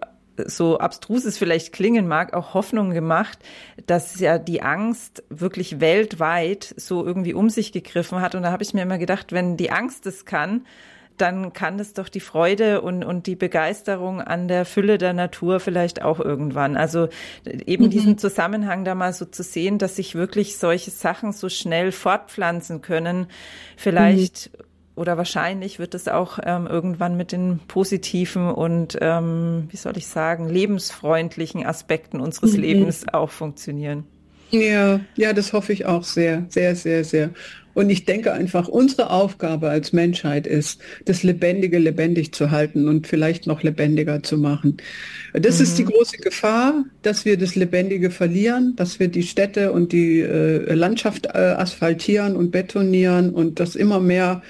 so 0.46 0.78
abstrus 0.78 1.24
es 1.24 1.38
vielleicht 1.38 1.72
klingen 1.72 2.08
mag, 2.08 2.34
auch 2.34 2.54
Hoffnung 2.54 2.90
gemacht, 2.90 3.38
dass 3.86 4.18
ja 4.20 4.38
die 4.38 4.62
Angst 4.62 5.22
wirklich 5.28 5.80
weltweit 5.80 6.74
so 6.76 7.04
irgendwie 7.04 7.34
um 7.34 7.50
sich 7.50 7.72
gegriffen 7.72 8.20
hat. 8.20 8.34
Und 8.34 8.42
da 8.42 8.52
habe 8.52 8.62
ich 8.62 8.74
mir 8.74 8.82
immer 8.82 8.98
gedacht, 8.98 9.32
wenn 9.32 9.56
die 9.56 9.70
Angst 9.70 10.06
es 10.06 10.24
kann, 10.24 10.64
dann 11.16 11.52
kann 11.52 11.78
es 11.78 11.92
doch 11.92 12.08
die 12.08 12.20
Freude 12.20 12.80
und, 12.80 13.04
und 13.04 13.26
die 13.26 13.36
Begeisterung 13.36 14.22
an 14.22 14.48
der 14.48 14.64
Fülle 14.64 14.96
der 14.96 15.12
Natur 15.12 15.60
vielleicht 15.60 16.00
auch 16.00 16.18
irgendwann. 16.18 16.78
Also 16.78 17.08
eben 17.44 17.86
mhm. 17.86 17.90
diesen 17.90 18.18
Zusammenhang 18.18 18.84
da 18.86 18.94
mal 18.94 19.12
so 19.12 19.26
zu 19.26 19.42
sehen, 19.42 19.76
dass 19.76 19.96
sich 19.96 20.14
wirklich 20.14 20.56
solche 20.56 20.90
Sachen 20.90 21.32
so 21.32 21.50
schnell 21.50 21.92
fortpflanzen 21.92 22.80
können. 22.80 23.26
Vielleicht 23.76 24.50
mhm. 24.52 24.64
Oder 25.00 25.16
wahrscheinlich 25.16 25.78
wird 25.78 25.94
es 25.94 26.08
auch 26.08 26.38
ähm, 26.44 26.66
irgendwann 26.66 27.16
mit 27.16 27.32
den 27.32 27.58
positiven 27.68 28.50
und, 28.50 28.98
ähm, 29.00 29.64
wie 29.70 29.78
soll 29.78 29.96
ich 29.96 30.06
sagen, 30.06 30.46
lebensfreundlichen 30.46 31.64
Aspekten 31.64 32.20
unseres 32.20 32.52
mhm. 32.52 32.60
Lebens 32.60 33.06
auch 33.10 33.30
funktionieren. 33.30 34.04
Ja, 34.50 35.00
ja, 35.16 35.32
das 35.32 35.54
hoffe 35.54 35.72
ich 35.72 35.86
auch 35.86 36.04
sehr, 36.04 36.44
sehr, 36.50 36.76
sehr, 36.76 37.04
sehr. 37.04 37.30
Und 37.72 37.88
ich 37.88 38.04
denke 38.04 38.34
einfach, 38.34 38.68
unsere 38.68 39.08
Aufgabe 39.08 39.70
als 39.70 39.94
Menschheit 39.94 40.46
ist, 40.46 40.82
das 41.06 41.22
Lebendige 41.22 41.78
lebendig 41.78 42.34
zu 42.34 42.50
halten 42.50 42.86
und 42.86 43.06
vielleicht 43.06 43.46
noch 43.46 43.62
lebendiger 43.62 44.22
zu 44.22 44.36
machen. 44.36 44.76
Das 45.32 45.58
mhm. 45.58 45.62
ist 45.62 45.78
die 45.78 45.84
mhm. 45.84 45.90
große 45.90 46.18
Gefahr, 46.18 46.84
dass 47.00 47.24
wir 47.24 47.38
das 47.38 47.54
Lebendige 47.54 48.10
verlieren, 48.10 48.74
dass 48.76 49.00
wir 49.00 49.08
die 49.08 49.22
Städte 49.22 49.72
und 49.72 49.92
die 49.92 50.20
äh, 50.20 50.74
Landschaft 50.74 51.26
äh, 51.26 51.38
asphaltieren 51.38 52.36
und 52.36 52.50
betonieren 52.50 53.30
und 53.30 53.60
dass 53.60 53.76
immer 53.76 54.00
mehr 54.00 54.42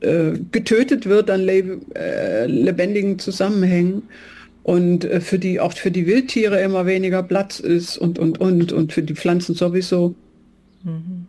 äh, 0.00 0.32
getötet 0.50 1.06
wird 1.06 1.30
an 1.30 1.42
le 1.42 1.80
äh, 1.94 2.46
lebendigen 2.46 3.18
Zusammenhängen 3.18 4.02
und 4.62 5.04
äh, 5.04 5.20
für 5.20 5.38
die 5.38 5.60
auch 5.60 5.72
für 5.72 5.90
die 5.90 6.06
Wildtiere 6.06 6.60
immer 6.60 6.86
weniger 6.86 7.22
Platz 7.22 7.60
ist 7.60 7.98
und 7.98 8.18
und 8.18 8.40
und 8.40 8.72
und 8.72 8.92
für 8.92 9.02
die 9.02 9.14
Pflanzen 9.14 9.54
sowieso. 9.54 10.14
Mhm 10.84 11.26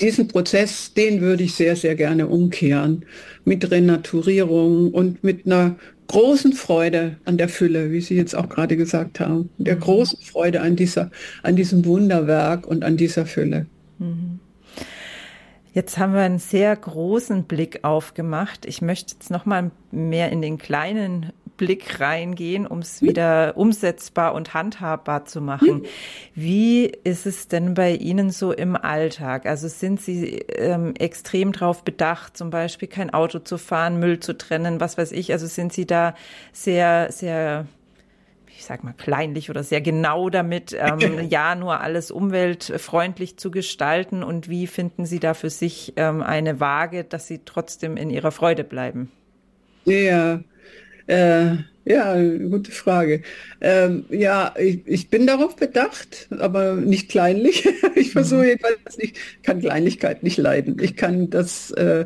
diesen 0.00 0.28
Prozess, 0.28 0.92
den 0.94 1.20
würde 1.20 1.44
ich 1.44 1.54
sehr, 1.54 1.76
sehr 1.76 1.94
gerne 1.94 2.26
umkehren 2.26 3.04
mit 3.44 3.70
Renaturierung 3.70 4.92
und 4.92 5.22
mit 5.22 5.46
einer 5.46 5.76
großen 6.08 6.52
Freude 6.52 7.16
an 7.24 7.38
der 7.38 7.48
Fülle, 7.48 7.92
wie 7.92 8.00
Sie 8.00 8.16
jetzt 8.16 8.34
auch 8.34 8.48
gerade 8.48 8.76
gesagt 8.76 9.20
haben, 9.20 9.50
der 9.58 9.76
mhm. 9.76 9.80
großen 9.80 10.18
Freude 10.22 10.60
an 10.60 10.76
dieser, 10.76 11.10
an 11.42 11.56
diesem 11.56 11.84
Wunderwerk 11.84 12.66
und 12.66 12.84
an 12.84 12.96
dieser 12.96 13.26
Fülle. 13.26 13.66
Mhm. 13.98 14.29
Jetzt 15.72 15.98
haben 15.98 16.14
wir 16.14 16.22
einen 16.22 16.38
sehr 16.38 16.74
großen 16.74 17.44
Blick 17.44 17.84
aufgemacht. 17.84 18.66
Ich 18.66 18.82
möchte 18.82 19.14
jetzt 19.14 19.30
noch 19.30 19.46
mal 19.46 19.70
mehr 19.92 20.30
in 20.30 20.42
den 20.42 20.58
kleinen 20.58 21.32
Blick 21.60 22.00
reingehen, 22.00 22.66
um 22.66 22.78
es 22.78 23.02
wieder 23.02 23.54
umsetzbar 23.54 24.34
und 24.34 24.54
handhabbar 24.54 25.26
zu 25.26 25.42
machen. 25.42 25.82
Wie 26.34 26.86
ist 26.86 27.26
es 27.26 27.48
denn 27.48 27.74
bei 27.74 27.92
Ihnen 27.92 28.30
so 28.30 28.50
im 28.50 28.76
Alltag? 28.76 29.44
Also 29.44 29.68
sind 29.68 30.00
Sie 30.00 30.38
ähm, 30.38 30.94
extrem 30.98 31.52
darauf 31.52 31.84
bedacht, 31.84 32.34
zum 32.36 32.48
Beispiel 32.48 32.88
kein 32.88 33.10
Auto 33.10 33.40
zu 33.40 33.58
fahren, 33.58 33.98
Müll 33.98 34.20
zu 34.20 34.38
trennen, 34.38 34.80
was 34.80 34.96
weiß 34.96 35.12
ich? 35.12 35.32
Also 35.32 35.46
sind 35.46 35.74
Sie 35.74 35.86
da 35.86 36.14
sehr, 36.52 37.12
sehr 37.12 37.66
ich 38.60 38.66
sag 38.66 38.84
mal, 38.84 38.92
kleinlich 38.92 39.48
oder 39.48 39.64
sehr 39.64 39.80
genau 39.80 40.28
damit, 40.28 40.76
ähm, 40.78 41.26
ja, 41.30 41.54
nur 41.54 41.80
alles 41.80 42.10
umweltfreundlich 42.10 43.38
zu 43.38 43.50
gestalten? 43.50 44.22
Und 44.22 44.50
wie 44.50 44.66
finden 44.66 45.06
Sie 45.06 45.18
da 45.18 45.32
für 45.32 45.48
sich 45.48 45.94
ähm, 45.96 46.22
eine 46.22 46.60
Waage, 46.60 47.04
dass 47.04 47.26
Sie 47.26 47.40
trotzdem 47.44 47.96
in 47.96 48.10
Ihrer 48.10 48.32
Freude 48.32 48.62
bleiben? 48.62 49.10
Ja, 49.86 50.40
äh, 51.06 51.56
ja, 51.86 52.22
gute 52.50 52.70
Frage. 52.70 53.22
Ähm, 53.62 54.04
ja, 54.10 54.54
ich, 54.58 54.82
ich, 54.84 55.08
bin 55.08 55.26
darauf 55.26 55.56
bedacht, 55.56 56.28
aber 56.38 56.74
nicht 56.74 57.08
kleinlich. 57.08 57.66
ich 57.94 58.12
versuche 58.12 58.42
mhm. 58.42 58.48
jedenfalls 58.48 58.98
nicht, 58.98 59.16
kann 59.42 59.60
Kleinlichkeit 59.60 60.22
nicht 60.22 60.36
leiden. 60.36 60.76
Ich 60.82 60.96
kann 60.96 61.30
das 61.30 61.70
äh, 61.70 62.04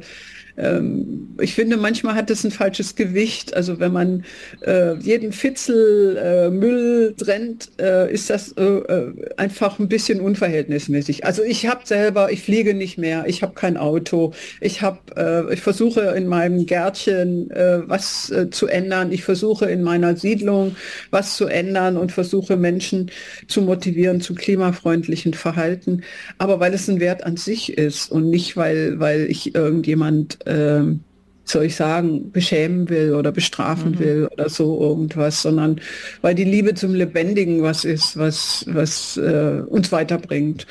ähm, 0.57 1.35
ich 1.41 1.55
finde, 1.55 1.77
manchmal 1.77 2.15
hat 2.15 2.31
es 2.31 2.45
ein 2.45 2.51
falsches 2.51 2.95
Gewicht. 2.95 3.55
Also 3.55 3.81
wenn 3.81 3.93
man 3.93 4.25
äh, 4.61 4.95
jeden 4.99 5.33
Fitzel 5.33 6.17
äh, 6.17 6.51
Müll 6.51 7.15
trennt, 7.17 7.71
äh, 7.81 8.13
ist 8.13 8.31
das 8.31 8.53
äh, 8.53 8.63
äh, 8.63 9.13
einfach 9.37 9.79
ein 9.79 9.89
bisschen 9.89 10.21
unverhältnismäßig. 10.21 11.25
Also 11.25 11.43
ich 11.43 11.67
habe 11.67 11.81
selber, 11.85 12.31
ich 12.31 12.43
fliege 12.43 12.75
nicht 12.75 12.99
mehr, 12.99 13.25
ich 13.27 13.43
habe 13.43 13.55
kein 13.55 13.77
Auto, 13.77 14.33
ich 14.61 14.83
habe, 14.83 14.99
äh, 15.17 15.55
ich 15.55 15.61
versuche 15.61 16.01
in 16.17 16.27
meinem 16.27 16.67
Gärtchen 16.67 17.51
was 17.87 18.33
zu 18.51 18.67
ändern, 18.67 19.13
ich 19.13 19.25
versuche 19.25 19.67
in 19.67 19.83
meiner 19.83 20.17
Siedlung 20.17 20.77
was 21.11 21.37
zu 21.37 21.47
ändern 21.47 21.97
und 21.97 22.13
versuche 22.13 22.57
Menschen 22.57 23.11
zu 23.49 23.63
motivieren 23.63 24.21
zu 24.21 24.35
klimafreundlichen 24.35 25.35
Verhalten. 25.35 26.03
Aber 26.39 26.61
weil 26.61 26.75
es 26.75 26.89
ein 26.89 27.01
Wert 27.01 27.25
an 27.25 27.37
sich 27.37 27.77
ist 27.77 28.11
und 28.11 28.31
nicht 28.31 28.57
weil 28.57 28.99
weil 28.99 29.31
ich 29.31 29.55
irgendjemand 29.55 30.44
ähm, 30.47 31.01
soll 31.45 31.65
ich 31.65 31.77
sagen, 31.77 32.33
beschämen 32.33 32.89
will 32.89 33.15
oder 33.15 33.31
bestrafen 33.31 33.93
mhm. 33.93 33.99
will 33.99 34.29
oder 34.33 34.49
so 34.49 34.81
irgendwas, 34.81 35.43
sondern 35.43 35.81
weil 36.23 36.35
die 36.35 36.45
Liebe 36.45 36.75
zum 36.75 36.95
Lebendigen 36.95 37.63
was 37.63 37.85
ist, 37.85 38.17
was, 38.17 38.65
was 38.69 39.17
äh, 39.19 39.63
uns 39.67 39.93
weiterbringt. 39.93 40.67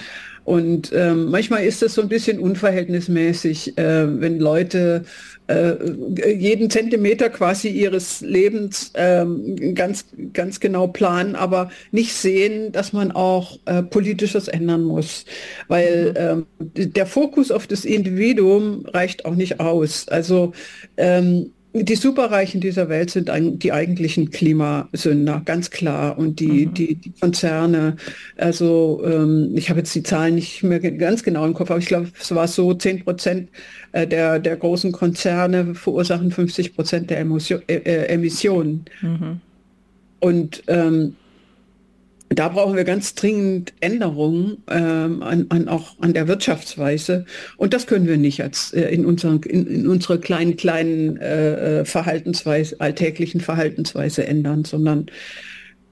Und 0.45 0.91
ähm, 0.93 1.31
manchmal 1.31 1.63
ist 1.63 1.81
das 1.81 1.93
so 1.93 2.01
ein 2.01 2.09
bisschen 2.09 2.39
unverhältnismäßig, 2.39 3.77
äh, 3.77 4.21
wenn 4.21 4.39
Leute 4.39 5.05
äh, 5.47 5.75
jeden 6.33 6.69
Zentimeter 6.69 7.29
quasi 7.29 7.69
ihres 7.69 8.21
Lebens 8.21 8.91
ähm, 8.95 9.73
ganz, 9.75 10.05
ganz 10.33 10.59
genau 10.59 10.87
planen, 10.87 11.35
aber 11.35 11.69
nicht 11.91 12.13
sehen, 12.13 12.71
dass 12.71 12.93
man 12.93 13.11
auch 13.11 13.57
äh, 13.65 13.83
politisches 13.83 14.47
ändern 14.47 14.83
muss. 14.83 15.25
Weil 15.67 16.11
mhm. 16.11 16.45
ähm, 16.75 16.93
der 16.93 17.05
Fokus 17.05 17.51
auf 17.51 17.67
das 17.67 17.85
Individuum 17.85 18.85
reicht 18.87 19.25
auch 19.25 19.35
nicht 19.35 19.59
aus. 19.59 20.07
Also 20.09 20.53
ähm, 20.97 21.51
die 21.73 21.95
Superreichen 21.95 22.61
dieser 22.61 22.87
Welt 22.87 23.09
sind 23.09 23.31
die 23.63 23.71
eigentlichen 23.71 24.29
Klimasünder, 24.29 25.41
ganz 25.43 25.71
klar. 25.71 26.17
Und 26.19 26.39
die, 26.39 26.67
mhm. 26.67 26.73
die, 26.75 26.95
die, 26.95 27.11
Konzerne, 27.19 27.95
also 28.37 29.01
ähm, 29.03 29.53
ich 29.55 29.69
habe 29.69 29.79
jetzt 29.79 29.95
die 29.95 30.03
Zahlen 30.03 30.35
nicht 30.35 30.61
mehr 30.61 30.79
ganz 30.79 31.23
genau 31.23 31.45
im 31.45 31.55
Kopf, 31.55 31.71
aber 31.71 31.79
ich 31.79 31.87
glaube, 31.87 32.11
es 32.19 32.33
war 32.33 32.47
so, 32.47 32.75
10 32.75 33.03
Prozent 33.03 33.49
äh, 33.91 34.05
der, 34.05 34.37
der 34.37 34.55
großen 34.55 34.91
Konzerne 34.91 35.73
verursachen 35.73 36.29
50 36.29 36.75
Prozent 36.75 37.09
der 37.09 37.19
Emotion, 37.19 37.61
äh, 37.67 37.77
äh, 37.77 38.05
Emissionen. 38.05 38.85
Mhm. 39.01 39.41
Und 40.19 40.63
ähm, 40.67 41.15
da 42.39 42.49
brauchen 42.49 42.75
wir 42.75 42.83
ganz 42.83 43.15
dringend 43.15 43.73
Änderungen 43.79 44.63
ähm, 44.69 45.21
an, 45.23 45.45
an, 45.49 45.67
auch 45.67 45.99
an 45.99 46.13
der 46.13 46.27
Wirtschaftsweise. 46.27 47.25
Und 47.57 47.73
das 47.73 47.87
können 47.87 48.07
wir 48.07 48.17
nicht 48.17 48.41
als 48.41 48.73
äh, 48.73 48.83
in, 48.89 49.05
unseren, 49.05 49.41
in, 49.43 49.67
in 49.67 49.87
unserer 49.87 50.17
kleinen, 50.17 50.55
kleinen 50.55 51.17
äh, 51.17 51.81
äh 51.81 51.85
Verhaltensweise, 51.85 52.79
alltäglichen 52.79 53.41
Verhaltensweise 53.41 54.25
ändern, 54.25 54.63
sondern 54.63 55.07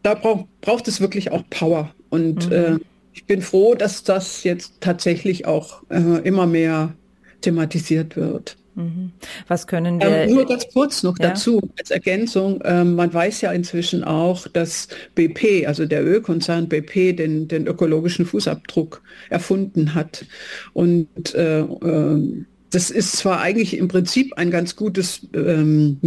da 0.03 0.13
brauch, 0.13 0.45
braucht 0.62 0.88
es 0.88 1.01
wirklich 1.01 1.31
auch 1.31 1.43
Power. 1.50 1.93
Und 2.10 2.48
mhm. 2.48 2.53
äh, 2.53 2.77
ich 3.13 3.25
bin 3.25 3.41
froh, 3.41 3.75
dass 3.75 4.03
das 4.03 4.43
jetzt 4.43 4.74
tatsächlich 4.79 5.45
auch 5.45 5.83
äh, 5.89 6.21
immer 6.24 6.48
mehr 6.48 6.95
thematisiert 7.41 8.15
wird. 8.15 8.57
Mhm. 8.75 9.11
Was 9.47 9.67
können 9.67 9.99
wir? 9.99 10.07
Ähm, 10.07 10.33
nur 10.33 10.45
ganz 10.45 10.65
kurz 10.71 11.03
noch 11.03 11.17
ja. 11.19 11.29
dazu 11.29 11.61
als 11.77 11.91
Ergänzung. 11.91 12.61
Ähm, 12.63 12.95
man 12.95 13.13
weiß 13.13 13.41
ja 13.41 13.51
inzwischen 13.51 14.03
auch, 14.03 14.47
dass 14.47 14.87
BP, 15.15 15.67
also 15.67 15.85
der 15.85 16.05
Ölkonzern 16.05 16.69
BP, 16.69 17.13
den, 17.13 17.47
den 17.47 17.67
ökologischen 17.67 18.25
Fußabdruck 18.25 19.01
erfunden 19.29 19.93
hat. 19.93 20.25
Und 20.73 21.35
äh, 21.35 21.59
äh, 21.59 22.45
das 22.71 22.89
ist 22.89 23.17
zwar 23.17 23.41
eigentlich 23.41 23.77
im 23.77 23.89
Prinzip 23.89 24.33
ein 24.37 24.49
ganz 24.49 24.77
gutes, 24.77 25.27
ähm, 25.33 25.99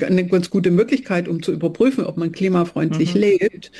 eine 0.00 0.26
ganz 0.26 0.48
gute 0.48 0.70
Möglichkeit, 0.70 1.26
um 1.26 1.42
zu 1.42 1.52
überprüfen, 1.52 2.04
ob 2.04 2.16
man 2.16 2.30
klimafreundlich 2.30 3.14
mhm. 3.16 3.20
lebt, 3.20 3.72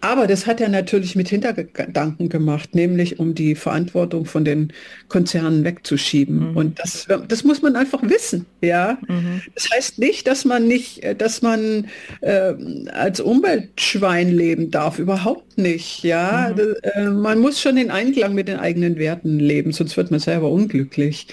aber 0.00 0.26
das 0.26 0.46
hat 0.46 0.60
er 0.60 0.68
natürlich 0.68 1.14
mit 1.14 1.28
Hintergedanken 1.28 2.28
gemacht, 2.28 2.74
nämlich 2.74 3.18
um 3.18 3.34
die 3.34 3.54
Verantwortung 3.54 4.24
von 4.24 4.44
den 4.44 4.72
Konzernen 5.08 5.62
wegzuschieben. 5.64 6.50
Mhm. 6.50 6.56
Und 6.56 6.78
das, 6.78 7.06
das 7.28 7.44
muss 7.44 7.60
man 7.60 7.76
einfach 7.76 8.02
wissen. 8.02 8.46
Ja, 8.62 8.98
mhm. 9.08 9.42
das 9.54 9.68
heißt 9.70 9.98
nicht, 9.98 10.26
dass 10.26 10.44
man 10.44 10.66
nicht, 10.66 11.02
dass 11.18 11.42
man 11.42 11.88
äh, 12.22 12.54
als 12.92 13.20
Umweltschwein 13.20 14.30
leben 14.30 14.70
darf. 14.70 14.98
Überhaupt 14.98 15.58
nicht. 15.58 16.02
Ja, 16.02 16.50
mhm. 16.50 16.56
das, 16.56 16.92
äh, 16.94 17.04
man 17.10 17.38
muss 17.38 17.60
schon 17.60 17.76
in 17.76 17.90
Einklang 17.90 18.34
mit 18.34 18.48
den 18.48 18.58
eigenen 18.58 18.96
Werten 18.96 19.38
leben, 19.38 19.72
sonst 19.72 19.96
wird 19.96 20.10
man 20.10 20.20
selber 20.20 20.50
unglücklich. 20.50 21.26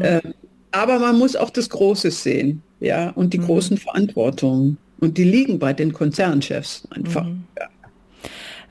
Äh, 0.00 0.20
aber 0.70 0.98
man 0.98 1.18
muss 1.18 1.34
auch 1.34 1.50
das 1.50 1.70
Große 1.70 2.10
sehen. 2.10 2.62
Ja, 2.80 3.10
und 3.10 3.32
die 3.32 3.38
mhm. 3.38 3.44
großen 3.44 3.78
Verantwortungen. 3.78 4.76
Und 4.98 5.16
die 5.16 5.24
liegen 5.24 5.58
bei 5.58 5.72
den 5.72 5.92
Konzernchefs 5.92 6.86
einfach. 6.90 7.24
Mhm. 7.24 7.44
Ja 7.58 7.68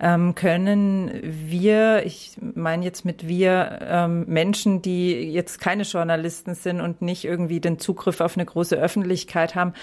ähm, 0.01 0.33
können 0.33 1.11
wir, 1.23 2.05
ich 2.05 2.35
meine 2.55 2.83
jetzt 2.83 3.05
mit 3.05 3.27
wir, 3.27 3.79
ähm, 3.83 4.25
Menschen, 4.27 4.81
die 4.81 5.31
jetzt 5.31 5.61
keine 5.61 5.83
Journalisten 5.83 6.55
sind 6.55 6.81
und 6.81 7.03
nicht 7.03 7.23
irgendwie 7.23 7.59
den 7.59 7.77
Zugriff 7.77 8.19
auf 8.19 8.35
eine 8.35 8.45
große 8.45 8.75
Öffentlichkeit 8.75 9.53
haben, 9.53 9.73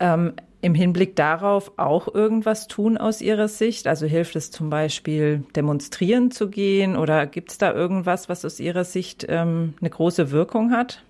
ähm, 0.00 0.34
im 0.60 0.74
Hinblick 0.74 1.16
darauf 1.16 1.72
auch 1.78 2.14
irgendwas 2.14 2.68
tun 2.68 2.98
aus 2.98 3.22
Ihrer 3.22 3.48
Sicht? 3.48 3.86
Also 3.86 4.06
hilft 4.06 4.36
es 4.36 4.50
zum 4.50 4.68
Beispiel, 4.68 5.44
demonstrieren 5.56 6.30
zu 6.30 6.48
gehen 6.50 6.96
oder 6.96 7.26
gibt 7.26 7.50
es 7.50 7.58
da 7.58 7.72
irgendwas, 7.72 8.28
was 8.28 8.44
aus 8.44 8.60
Ihrer 8.60 8.84
Sicht 8.84 9.26
ähm, 9.28 9.74
eine 9.80 9.90
große 9.90 10.30
Wirkung 10.30 10.72
hat? 10.72 11.02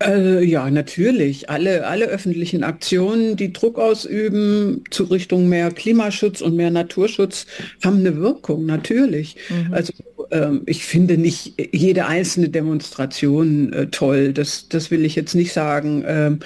Äh, 0.00 0.44
ja, 0.44 0.70
natürlich. 0.70 1.50
Alle, 1.50 1.86
alle 1.86 2.06
öffentlichen 2.06 2.62
Aktionen, 2.62 3.36
die 3.36 3.52
Druck 3.52 3.78
ausüben 3.78 4.84
zu 4.90 5.04
Richtung 5.04 5.48
mehr 5.48 5.70
Klimaschutz 5.70 6.40
und 6.40 6.54
mehr 6.54 6.70
Naturschutz, 6.70 7.46
haben 7.84 7.98
eine 7.98 8.16
Wirkung, 8.16 8.64
natürlich. 8.64 9.36
Mhm. 9.48 9.74
Also 9.74 9.92
ähm, 10.30 10.62
ich 10.66 10.84
finde 10.84 11.18
nicht 11.18 11.54
jede 11.72 12.06
einzelne 12.06 12.48
Demonstration 12.48 13.72
äh, 13.72 13.86
toll, 13.88 14.32
das, 14.32 14.68
das 14.68 14.90
will 14.92 15.04
ich 15.04 15.16
jetzt 15.16 15.34
nicht 15.34 15.52
sagen. 15.52 16.04
Ähm, 16.06 16.38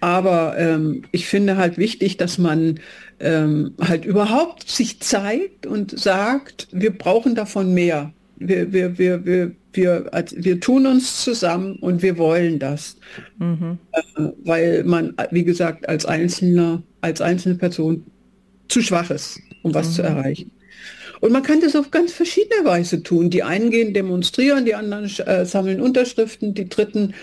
aber 0.00 0.56
ähm, 0.56 1.02
ich 1.10 1.26
finde 1.26 1.56
halt 1.56 1.78
wichtig, 1.78 2.16
dass 2.16 2.38
man 2.38 2.78
ähm, 3.18 3.74
halt 3.80 4.04
überhaupt 4.04 4.68
sich 4.68 5.00
zeigt 5.00 5.66
und 5.66 5.98
sagt, 5.98 6.68
wir 6.70 6.96
brauchen 6.96 7.34
davon 7.34 7.74
mehr. 7.74 8.12
Wir, 8.36 8.72
wir, 8.72 8.98
wir, 8.98 9.24
wir, 9.26 9.52
wir, 9.72 10.08
als, 10.12 10.34
wir 10.36 10.60
tun 10.60 10.86
uns 10.86 11.22
zusammen 11.22 11.76
und 11.76 12.02
wir 12.02 12.18
wollen 12.18 12.58
das. 12.58 12.96
Mhm. 13.38 13.78
Äh, 13.92 14.22
weil 14.44 14.84
man, 14.84 15.14
wie 15.30 15.44
gesagt, 15.44 15.88
als 15.88 16.06
Einzelner, 16.06 16.82
als 17.00 17.20
einzelne 17.20 17.56
Person 17.56 18.04
zu 18.68 18.82
schwach 18.82 19.10
ist, 19.10 19.40
um 19.62 19.74
was 19.74 19.88
mhm. 19.88 19.92
zu 19.92 20.02
erreichen. 20.02 20.50
Und 21.20 21.32
man 21.32 21.42
kann 21.42 21.60
das 21.60 21.76
auf 21.76 21.90
ganz 21.90 22.12
verschiedene 22.12 22.64
Weise 22.64 23.02
tun. 23.02 23.28
Die 23.28 23.42
einen 23.42 23.70
gehen 23.70 23.92
demonstrieren, 23.92 24.64
die 24.64 24.74
anderen 24.74 25.04
äh, 25.26 25.44
sammeln 25.44 25.80
Unterschriften, 25.80 26.54
die 26.54 26.68
dritten 26.68 27.14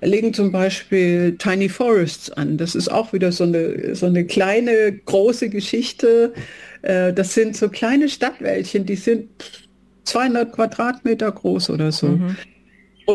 legen 0.00 0.34
zum 0.34 0.50
Beispiel 0.52 1.36
Tiny 1.38 1.68
Forests 1.68 2.30
an. 2.30 2.58
Das 2.58 2.74
ist 2.74 2.90
auch 2.90 3.12
wieder 3.12 3.32
so 3.32 3.44
eine, 3.44 3.94
so 3.94 4.06
eine 4.06 4.24
kleine, 4.26 4.92
große 5.04 5.48
Geschichte. 5.50 6.34
Äh, 6.82 7.12
das 7.12 7.34
sind 7.34 7.56
so 7.56 7.68
kleine 7.68 8.08
Stadtwäldchen, 8.08 8.86
die 8.86 8.96
sind 8.96 9.28
200 10.04 10.52
Quadratmeter 10.52 11.32
groß 11.32 11.70
oder 11.70 11.92
so. 11.92 12.08
Mhm. 12.08 12.36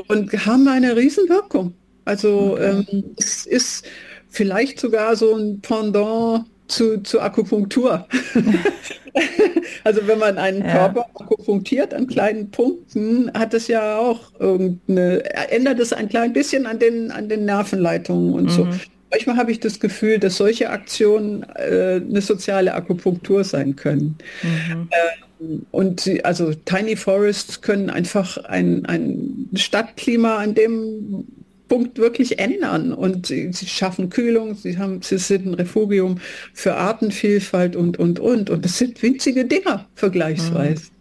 Und 0.08 0.46
haben 0.46 0.68
eine 0.68 0.96
Riesenwirkung. 0.96 1.74
Also 2.06 2.54
okay. 2.54 2.84
ähm, 2.92 3.04
es 3.18 3.46
ist 3.46 3.86
vielleicht 4.30 4.80
sogar 4.80 5.16
so 5.16 5.36
ein 5.36 5.62
Pendant 5.62 6.46
zu, 6.68 7.02
zu 7.02 7.20
Akupunktur. 7.20 8.08
also 9.84 10.08
wenn 10.08 10.20
man 10.20 10.38
einen 10.38 10.64
ja. 10.64 10.72
Körper 10.72 11.06
akupunktiert 11.16 11.94
an 11.94 12.08
kleinen 12.08 12.52
Punkten, 12.52 13.32
hat 13.34 13.54
es 13.54 13.68
ja 13.68 13.98
auch 13.98 14.32
irgendeine, 14.40 15.24
ändert 15.52 15.80
es 15.80 15.92
ein 15.92 16.08
klein 16.08 16.32
bisschen 16.32 16.66
an 16.66 16.80
den, 16.80 17.12
an 17.12 17.28
den 17.28 17.46
Nervenleitungen 17.46 18.34
und 18.34 18.44
mhm. 18.46 18.50
so. 18.50 18.68
Manchmal 19.12 19.38
habe 19.38 19.52
ich 19.52 19.60
das 19.60 19.80
Gefühl, 19.80 20.20
dass 20.20 20.38
solche 20.38 20.70
Aktionen 20.70 21.44
äh, 21.56 21.96
eine 21.96 22.22
soziale 22.22 22.76
Akupunktur 22.76 23.44
sein 23.44 23.76
können. 23.76 24.20
Mhm. 24.44 24.88
Äh, 24.92 25.29
und 25.72 26.10
also 26.24 26.54
Tiny 26.54 26.96
Forests 26.96 27.62
können 27.62 27.90
einfach 27.90 28.38
ein, 28.46 28.86
ein 28.86 29.50
Stadtklima 29.56 30.38
an 30.38 30.54
dem 30.54 31.26
Punkt 31.70 31.98
wirklich 31.98 32.40
ändern. 32.40 32.92
Und 32.92 33.28
sie, 33.28 33.54
sie 33.54 33.68
schaffen 33.68 34.10
Kühlung, 34.10 34.56
sie, 34.56 34.78
haben, 34.78 35.02
sie 35.02 35.18
sind 35.18 35.46
ein 35.46 35.54
Refugium 35.54 36.20
für 36.54 36.76
Artenvielfalt 36.76 37.78
und, 37.78 37.98
und, 37.98 38.20
und. 38.20 38.50
Und 38.50 38.66
das 38.66 38.78
sind 38.78 39.02
winzige 39.02 39.46
Dinger 39.46 39.88
vergleichsweise. 39.96 40.84
Mhm. 40.84 40.99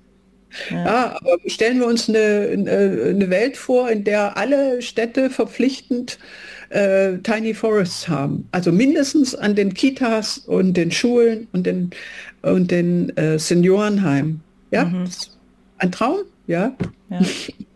Ja. 0.70 0.84
ja. 0.84 1.16
aber 1.16 1.38
stellen 1.46 1.78
wir 1.78 1.86
uns 1.86 2.08
eine, 2.08 2.48
eine 2.52 3.30
Welt 3.30 3.56
vor, 3.56 3.90
in 3.90 4.04
der 4.04 4.36
alle 4.36 4.82
Städte 4.82 5.30
verpflichtend 5.30 6.18
äh, 6.70 7.18
Tiny 7.18 7.54
Forests 7.54 8.08
haben. 8.08 8.48
Also 8.52 8.72
mindestens 8.72 9.34
an 9.34 9.54
den 9.54 9.74
Kitas 9.74 10.38
und 10.38 10.74
den 10.74 10.90
Schulen 10.90 11.48
und 11.52 11.66
den, 11.66 11.90
und 12.42 12.70
den 12.70 13.16
äh, 13.16 13.38
Seniorenheimen. 13.38 14.42
Ja, 14.70 14.84
mhm. 14.84 15.08
ein 15.78 15.92
Traum, 15.92 16.18
ja. 16.46 16.72
ja. 17.10 17.20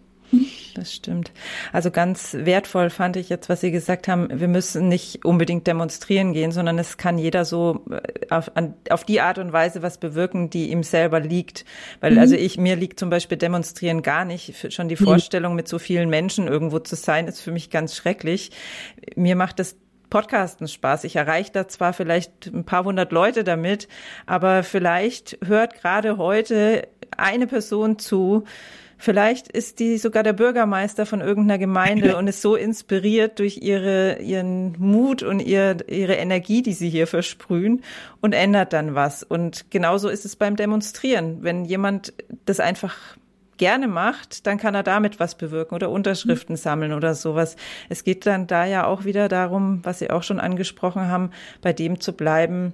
Das 0.74 0.92
stimmt. 0.92 1.32
Also 1.72 1.90
ganz 1.90 2.34
wertvoll 2.34 2.90
fand 2.90 3.16
ich 3.16 3.28
jetzt, 3.28 3.48
was 3.48 3.60
Sie 3.60 3.70
gesagt 3.70 4.08
haben, 4.08 4.28
wir 4.40 4.48
müssen 4.48 4.88
nicht 4.88 5.24
unbedingt 5.24 5.66
demonstrieren 5.66 6.32
gehen, 6.32 6.52
sondern 6.52 6.78
es 6.78 6.96
kann 6.96 7.18
jeder 7.18 7.44
so 7.44 7.84
äh, 7.90 8.00
auf, 8.30 8.56
an, 8.56 8.74
auf 8.90 9.04
die 9.04 9.20
Art 9.20 9.38
und 9.38 9.52
Weise 9.52 9.82
was 9.82 9.98
bewirken, 9.98 10.50
die 10.50 10.70
ihm 10.70 10.82
selber 10.82 11.20
liegt. 11.20 11.64
Weil 12.00 12.12
mhm. 12.12 12.18
also 12.18 12.34
ich, 12.34 12.58
mir 12.58 12.76
liegt 12.76 12.98
zum 12.98 13.10
Beispiel 13.10 13.38
demonstrieren 13.38 14.02
gar 14.02 14.24
nicht. 14.24 14.72
Schon 14.72 14.88
die 14.88 14.96
mhm. 14.98 15.04
Vorstellung, 15.04 15.54
mit 15.54 15.68
so 15.68 15.78
vielen 15.78 16.08
Menschen 16.08 16.48
irgendwo 16.48 16.78
zu 16.78 16.96
sein, 16.96 17.28
ist 17.28 17.40
für 17.40 17.52
mich 17.52 17.70
ganz 17.70 17.94
schrecklich. 17.96 18.50
Mir 19.16 19.36
macht 19.36 19.58
das 19.58 19.76
Podcasten 20.12 20.68
Spaß. 20.68 21.04
Ich 21.04 21.16
erreiche 21.16 21.52
da 21.52 21.68
zwar 21.68 21.94
vielleicht 21.94 22.46
ein 22.46 22.64
paar 22.64 22.84
hundert 22.84 23.12
Leute 23.12 23.44
damit, 23.44 23.88
aber 24.26 24.62
vielleicht 24.62 25.38
hört 25.42 25.80
gerade 25.80 26.18
heute 26.18 26.86
eine 27.16 27.46
Person 27.46 27.98
zu, 27.98 28.44
Vielleicht 29.02 29.48
ist 29.48 29.80
die 29.80 29.98
sogar 29.98 30.22
der 30.22 30.32
Bürgermeister 30.32 31.06
von 31.06 31.22
irgendeiner 31.22 31.58
Gemeinde 31.58 32.16
und 32.18 32.28
ist 32.28 32.40
so 32.40 32.54
inspiriert 32.54 33.40
durch 33.40 33.56
ihre, 33.56 34.20
ihren 34.20 34.76
Mut 34.78 35.24
und 35.24 35.40
ihr, 35.40 35.78
ihre 35.88 36.14
Energie, 36.14 36.62
die 36.62 36.72
sie 36.72 36.88
hier 36.88 37.08
versprühen 37.08 37.82
und 38.20 38.32
ändert 38.32 38.72
dann 38.72 38.94
was. 38.94 39.24
Und 39.24 39.72
genauso 39.72 40.08
ist 40.08 40.24
es 40.24 40.36
beim 40.36 40.54
Demonstrieren. 40.54 41.38
Wenn 41.40 41.64
jemand 41.64 42.12
das 42.44 42.60
einfach 42.60 42.96
gerne 43.56 43.88
macht, 43.88 44.46
dann 44.46 44.56
kann 44.56 44.76
er 44.76 44.84
damit 44.84 45.18
was 45.18 45.34
bewirken 45.34 45.74
oder 45.74 45.90
Unterschriften 45.90 46.54
sammeln 46.54 46.92
oder 46.92 47.16
sowas. 47.16 47.56
Es 47.88 48.04
geht 48.04 48.24
dann 48.24 48.46
da 48.46 48.66
ja 48.66 48.86
auch 48.86 49.04
wieder 49.04 49.26
darum, 49.26 49.80
was 49.82 49.98
Sie 49.98 50.10
auch 50.10 50.22
schon 50.22 50.38
angesprochen 50.38 51.08
haben, 51.08 51.30
bei 51.60 51.72
dem 51.72 51.98
zu 51.98 52.12
bleiben, 52.12 52.72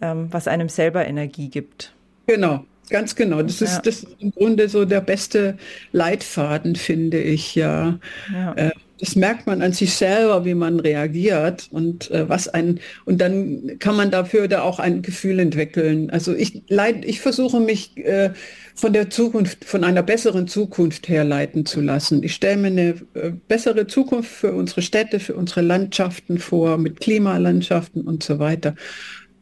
ähm, 0.00 0.28
was 0.30 0.46
einem 0.46 0.68
selber 0.68 1.04
Energie 1.04 1.48
gibt. 1.48 1.92
Genau, 2.28 2.64
Ganz 2.90 3.14
genau. 3.14 3.42
Das 3.42 3.62
ist, 3.62 3.82
das 3.82 4.02
ist 4.02 4.06
im 4.18 4.30
Grunde 4.30 4.68
so 4.68 4.84
der 4.84 5.00
beste 5.00 5.56
Leitfaden, 5.92 6.76
finde 6.76 7.20
ich, 7.20 7.54
ja. 7.54 7.98
ja. 8.32 8.52
Äh, 8.54 8.70
das 9.00 9.16
merkt 9.16 9.46
man 9.46 9.60
an 9.60 9.72
sich 9.72 9.94
selber, 9.94 10.44
wie 10.44 10.54
man 10.54 10.78
reagiert 10.78 11.68
und 11.70 12.10
äh, 12.10 12.28
was 12.28 12.48
ein 12.48 12.80
und 13.04 13.20
dann 13.20 13.78
kann 13.78 13.96
man 13.96 14.10
dafür 14.10 14.46
da 14.46 14.62
auch 14.62 14.78
ein 14.78 15.02
Gefühl 15.02 15.40
entwickeln. 15.40 16.10
Also 16.10 16.34
ich 16.34 16.62
leid, 16.68 17.04
ich 17.04 17.20
versuche 17.20 17.60
mich 17.60 17.96
äh, 17.96 18.30
von 18.74 18.92
der 18.92 19.10
Zukunft, 19.10 19.64
von 19.64 19.82
einer 19.82 20.02
besseren 20.02 20.46
Zukunft 20.46 21.08
herleiten 21.08 21.66
zu 21.66 21.80
lassen. 21.80 22.22
Ich 22.22 22.34
stelle 22.34 22.56
mir 22.56 22.68
eine 22.68 22.94
äh, 23.14 23.32
bessere 23.48 23.86
Zukunft 23.86 24.30
für 24.30 24.52
unsere 24.52 24.82
Städte, 24.82 25.18
für 25.18 25.34
unsere 25.34 25.62
Landschaften 25.62 26.38
vor, 26.38 26.78
mit 26.78 27.00
Klimalandschaften 27.00 28.02
und 28.02 28.22
so 28.22 28.38
weiter. 28.38 28.74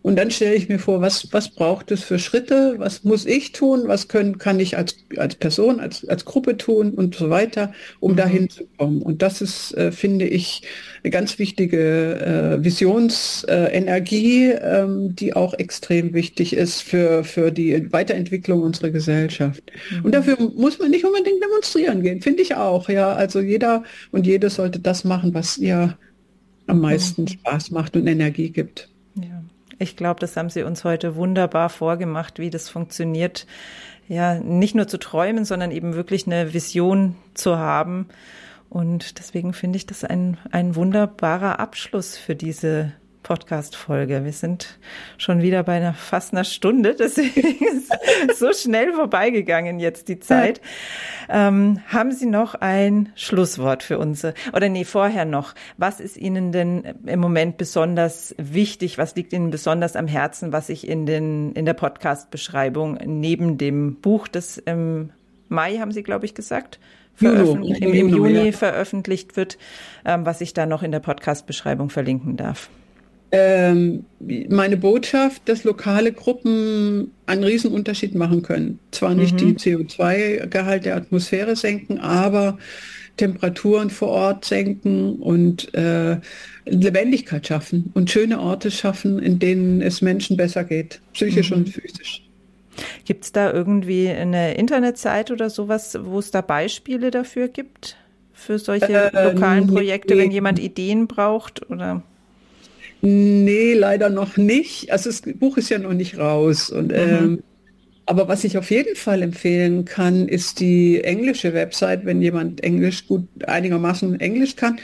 Und 0.02 0.16
dann 0.16 0.30
stelle 0.30 0.56
ich 0.56 0.68
mir 0.68 0.80
vor, 0.80 1.00
was, 1.00 1.28
was 1.32 1.48
braucht 1.48 1.92
es 1.92 2.02
für 2.02 2.18
Schritte, 2.18 2.74
was 2.78 3.04
muss 3.04 3.24
ich 3.24 3.52
tun, 3.52 3.84
was 3.86 4.08
können, 4.08 4.38
kann 4.38 4.58
ich 4.58 4.76
als, 4.76 4.96
als 5.16 5.36
Person, 5.36 5.78
als, 5.78 6.06
als 6.08 6.24
Gruppe 6.24 6.56
tun 6.56 6.92
und 6.94 7.14
so 7.14 7.30
weiter, 7.30 7.72
um 8.00 8.12
mhm. 8.12 8.16
dahin 8.16 8.50
zu 8.50 8.66
kommen. 8.76 9.00
Und 9.00 9.22
das 9.22 9.40
ist, 9.40 9.76
äh, 9.76 9.92
finde 9.92 10.26
ich, 10.26 10.62
eine 11.04 11.10
ganz 11.10 11.38
wichtige 11.38 12.60
äh, 12.60 12.64
Visionsenergie, 12.64 14.50
äh, 14.50 14.80
ähm, 14.80 15.14
die 15.14 15.34
auch 15.34 15.54
extrem 15.54 16.14
wichtig 16.14 16.54
ist 16.54 16.82
für, 16.82 17.22
für 17.22 17.52
die 17.52 17.92
Weiterentwicklung 17.92 18.62
unserer 18.62 18.90
Gesellschaft. 18.90 19.62
Mhm. 19.90 20.04
Und 20.04 20.14
dafür 20.14 20.36
muss 20.56 20.80
man 20.80 20.90
nicht 20.90 21.04
unbedingt 21.04 21.42
demonstrieren 21.42 22.02
gehen, 22.02 22.20
finde 22.20 22.42
ich 22.42 22.56
auch. 22.56 22.88
Ja, 22.88 23.12
also 23.12 23.40
jeder 23.40 23.84
und 24.10 24.26
jede 24.26 24.50
sollte 24.50 24.80
das 24.80 25.04
machen, 25.04 25.32
was 25.32 25.58
ihr 25.58 25.96
am 26.66 26.80
meisten 26.80 27.22
mhm. 27.22 27.28
Spaß 27.28 27.70
macht 27.70 27.96
und 27.96 28.06
Energie 28.06 28.50
gibt. 28.50 28.88
Ich 29.83 29.97
glaube, 29.97 30.21
das 30.21 30.37
haben 30.37 30.49
Sie 30.49 30.62
uns 30.62 30.85
heute 30.85 31.16
wunderbar 31.16 31.68
vorgemacht, 31.68 32.38
wie 32.38 32.51
das 32.51 32.68
funktioniert. 32.68 33.49
Ja, 34.07 34.35
nicht 34.38 34.77
nur 34.77 34.87
zu 34.87 34.97
träumen, 34.97 35.45
sondern 35.45 35.73
eben 35.73 35.95
wirklich 35.95 36.25
eine 36.27 36.55
Vision 36.55 37.16
zu 37.35 37.59
haben. 37.59 38.07
Und 38.71 39.18
deswegen 39.18 39.53
finde 39.53 39.79
ich 39.79 39.87
das 39.87 40.05
ein, 40.05 40.38
ein 40.53 40.77
wunderbarer 40.77 41.59
Abschluss 41.59 42.16
für 42.16 42.37
diese 42.37 42.92
Podcast-Folge. 43.22 44.24
Wir 44.24 44.32
sind 44.32 44.78
schon 45.16 45.42
wieder 45.42 45.62
bei 45.62 45.76
einer, 45.76 45.94
fast 45.94 46.32
einer 46.32 46.44
Stunde, 46.44 46.94
deswegen 46.98 47.64
ist 47.64 48.38
so 48.38 48.52
schnell 48.52 48.92
vorbeigegangen 48.92 49.78
jetzt 49.78 50.08
die 50.08 50.18
Zeit. 50.18 50.61
Ähm, 51.28 51.80
haben 51.88 52.12
Sie 52.12 52.26
noch 52.26 52.54
ein 52.54 53.12
Schlusswort 53.14 53.82
für 53.82 53.98
uns? 53.98 54.24
Oder 54.52 54.68
nee, 54.68 54.85
vorher 54.85 55.24
noch. 55.24 55.54
Was 55.76 56.00
ist 56.00 56.16
Ihnen 56.16 56.52
denn 56.52 56.85
im 57.06 57.20
Moment 57.20 57.56
besonders 57.56 58.35
wichtig? 58.38 58.98
Was 58.98 59.14
liegt 59.14 59.32
Ihnen 59.32 59.50
besonders 59.50 59.96
am 59.96 60.08
Herzen, 60.08 60.52
was 60.52 60.68
ich 60.68 60.87
in, 60.88 61.06
den, 61.06 61.52
in 61.52 61.64
der 61.64 61.74
Podcast-Beschreibung 61.74 62.98
neben 63.04 63.58
dem 63.58 63.96
Buch, 63.96 64.28
das 64.28 64.58
im 64.58 65.11
Mai, 65.48 65.78
haben 65.78 65.92
Sie, 65.92 66.02
glaube 66.02 66.24
ich, 66.24 66.35
gesagt, 66.35 66.80
Juni, 67.18 67.76
im, 67.78 67.92
im, 67.92 68.08
Juni 68.08 68.52
veröffentlicht 68.52 69.37
wird, 69.37 69.58
ähm, 70.04 70.24
was 70.24 70.40
ich 70.40 70.54
da 70.54 70.66
noch 70.66 70.82
in 70.82 70.92
der 70.92 71.00
Podcast-Beschreibung 71.00 71.90
verlinken 71.90 72.37
darf 72.37 72.70
ähm, 73.33 74.05
meine 74.21 74.77
Botschaft, 74.77 75.42
dass 75.47 75.64
lokale 75.64 76.12
Gruppen 76.12 77.12
einen 77.25 77.45
Riesenunterschied 77.45 78.14
machen 78.14 78.42
können. 78.42 78.79
Zwar 78.90 79.14
nicht 79.14 79.40
mhm. 79.40 79.57
die 79.57 79.75
CO2-Gehalt 79.75 80.85
der 80.85 80.97
Atmosphäre 80.97 81.57
senken, 81.57 81.99
aber 81.99 82.59
Temperaturen 83.16 83.88
vor 83.88 84.09
Ort 84.09 84.45
senken 84.45 85.16
und 85.16 85.73
äh, 85.75 86.18
Lebendigkeit 86.66 87.47
schaffen 87.47 87.90
und 87.95 88.11
schöne 88.11 88.38
Orte 88.38 88.71
schaffen, 88.71 89.18
in 89.18 89.38
denen 89.38 89.81
es 89.81 90.03
Menschen 90.03 90.37
besser 90.37 90.64
geht, 90.64 91.01
psychisch 91.14 91.51
mhm. 91.51 91.59
und 91.59 91.68
physisch. 91.71 92.23
Gibt 93.05 93.25
es 93.25 93.33
da 93.33 93.51
irgendwie 93.53 94.09
eine 94.09 94.55
Internetseite 94.55 95.33
oder 95.33 95.51
sowas, 95.51 95.99
wo 96.03 96.18
es 96.18 96.31
da 96.31 96.42
Beispiele 96.42 97.11
dafür 97.11 97.49
gibt? 97.49 97.97
Für 98.35 98.59
solche 98.59 99.12
äh, 99.12 99.33
lokalen 99.33 99.66
Projekte, 99.68 100.14
nee. 100.14 100.23
wenn 100.23 100.31
jemand 100.31 100.59
Ideen 100.59 101.07
braucht? 101.07 101.71
Oder? 101.71 102.03
Nee, 103.02 103.74
leider 103.74 104.10
noch 104.10 104.36
nicht. 104.36 104.92
Also 104.92 105.10
das 105.10 105.22
Buch 105.22 105.56
ist 105.56 105.70
ja 105.70 105.78
noch 105.78 105.92
nicht 105.92 106.18
raus. 106.18 106.70
Und, 106.70 106.88
mhm. 106.88 106.96
ähm, 106.96 107.42
aber 108.06 108.28
was 108.28 108.44
ich 108.44 108.56
auf 108.56 108.70
jeden 108.70 108.94
Fall 108.94 109.22
empfehlen 109.22 109.84
kann, 109.84 110.28
ist 110.28 110.60
die 110.60 111.02
englische 111.02 111.52
Website, 111.52 112.04
wenn 112.04 112.22
jemand 112.22 112.62
Englisch 112.62 113.06
gut 113.08 113.26
einigermaßen 113.46 114.20
Englisch 114.20 114.54
kann. 114.54 114.78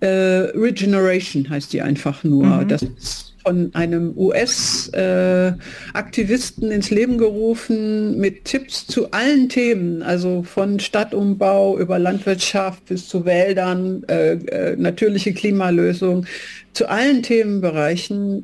Äh, 0.00 0.06
Regeneration 0.06 1.48
heißt 1.50 1.72
die 1.72 1.82
einfach 1.82 2.24
nur. 2.24 2.46
Mhm. 2.46 2.68
Das 2.68 2.82
ist 2.82 3.34
von 3.48 3.70
einem 3.72 4.12
US-Aktivisten 4.14 6.70
äh, 6.70 6.74
ins 6.74 6.90
Leben 6.90 7.16
gerufen 7.16 8.18
mit 8.18 8.44
Tipps 8.44 8.86
zu 8.86 9.10
allen 9.12 9.48
Themen, 9.48 10.02
also 10.02 10.42
von 10.42 10.78
Stadtumbau 10.78 11.78
über 11.78 11.98
Landwirtschaft 11.98 12.84
bis 12.84 13.08
zu 13.08 13.24
Wäldern, 13.24 14.04
äh, 14.06 14.32
äh, 14.32 14.76
natürliche 14.76 15.32
Klimalösung. 15.32 16.26
Zu 16.74 16.90
allen 16.90 17.22
Themenbereichen 17.22 18.42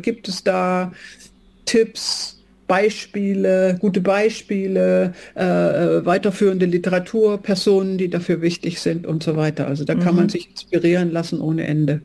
gibt 0.00 0.28
es 0.28 0.44
da 0.44 0.92
Tipps, 1.66 2.40
Beispiele, 2.66 3.76
gute 3.78 4.00
Beispiele, 4.00 5.12
äh, 5.34 5.44
weiterführende 5.44 6.64
Literatur, 6.64 7.42
Personen, 7.42 7.98
die 7.98 8.08
dafür 8.08 8.40
wichtig 8.40 8.80
sind 8.80 9.06
und 9.06 9.22
so 9.22 9.36
weiter. 9.36 9.66
Also 9.66 9.84
da 9.84 9.94
kann 9.96 10.16
man 10.16 10.24
mhm. 10.26 10.30
sich 10.30 10.48
inspirieren 10.48 11.10
lassen 11.10 11.42
ohne 11.42 11.66
Ende. 11.66 12.00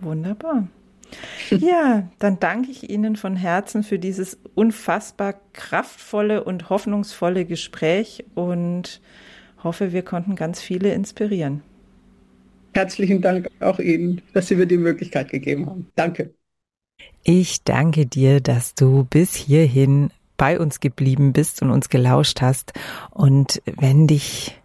Wunderbar. 0.00 0.66
Ja, 1.50 2.08
dann 2.18 2.40
danke 2.40 2.70
ich 2.70 2.88
Ihnen 2.88 3.16
von 3.16 3.36
Herzen 3.36 3.82
für 3.82 3.98
dieses 3.98 4.38
unfassbar 4.54 5.34
kraftvolle 5.52 6.44
und 6.44 6.70
hoffnungsvolle 6.70 7.44
Gespräch 7.44 8.24
und 8.34 9.00
hoffe, 9.62 9.92
wir 9.92 10.02
konnten 10.02 10.34
ganz 10.34 10.60
viele 10.60 10.92
inspirieren. 10.94 11.62
Herzlichen 12.74 13.20
Dank 13.20 13.50
auch 13.60 13.78
Ihnen, 13.78 14.22
dass 14.32 14.48
Sie 14.48 14.56
mir 14.56 14.66
die 14.66 14.78
Möglichkeit 14.78 15.28
gegeben 15.30 15.66
haben. 15.66 15.88
Danke. 15.94 16.32
Ich 17.22 17.62
danke 17.62 18.06
dir, 18.06 18.40
dass 18.40 18.74
du 18.74 19.04
bis 19.04 19.34
hierhin 19.34 20.10
bei 20.36 20.58
uns 20.58 20.80
geblieben 20.80 21.32
bist 21.32 21.62
und 21.62 21.70
uns 21.70 21.88
gelauscht 21.88 22.40
hast. 22.40 22.72
Und 23.10 23.62
wenn 23.64 24.06
dich 24.06 24.61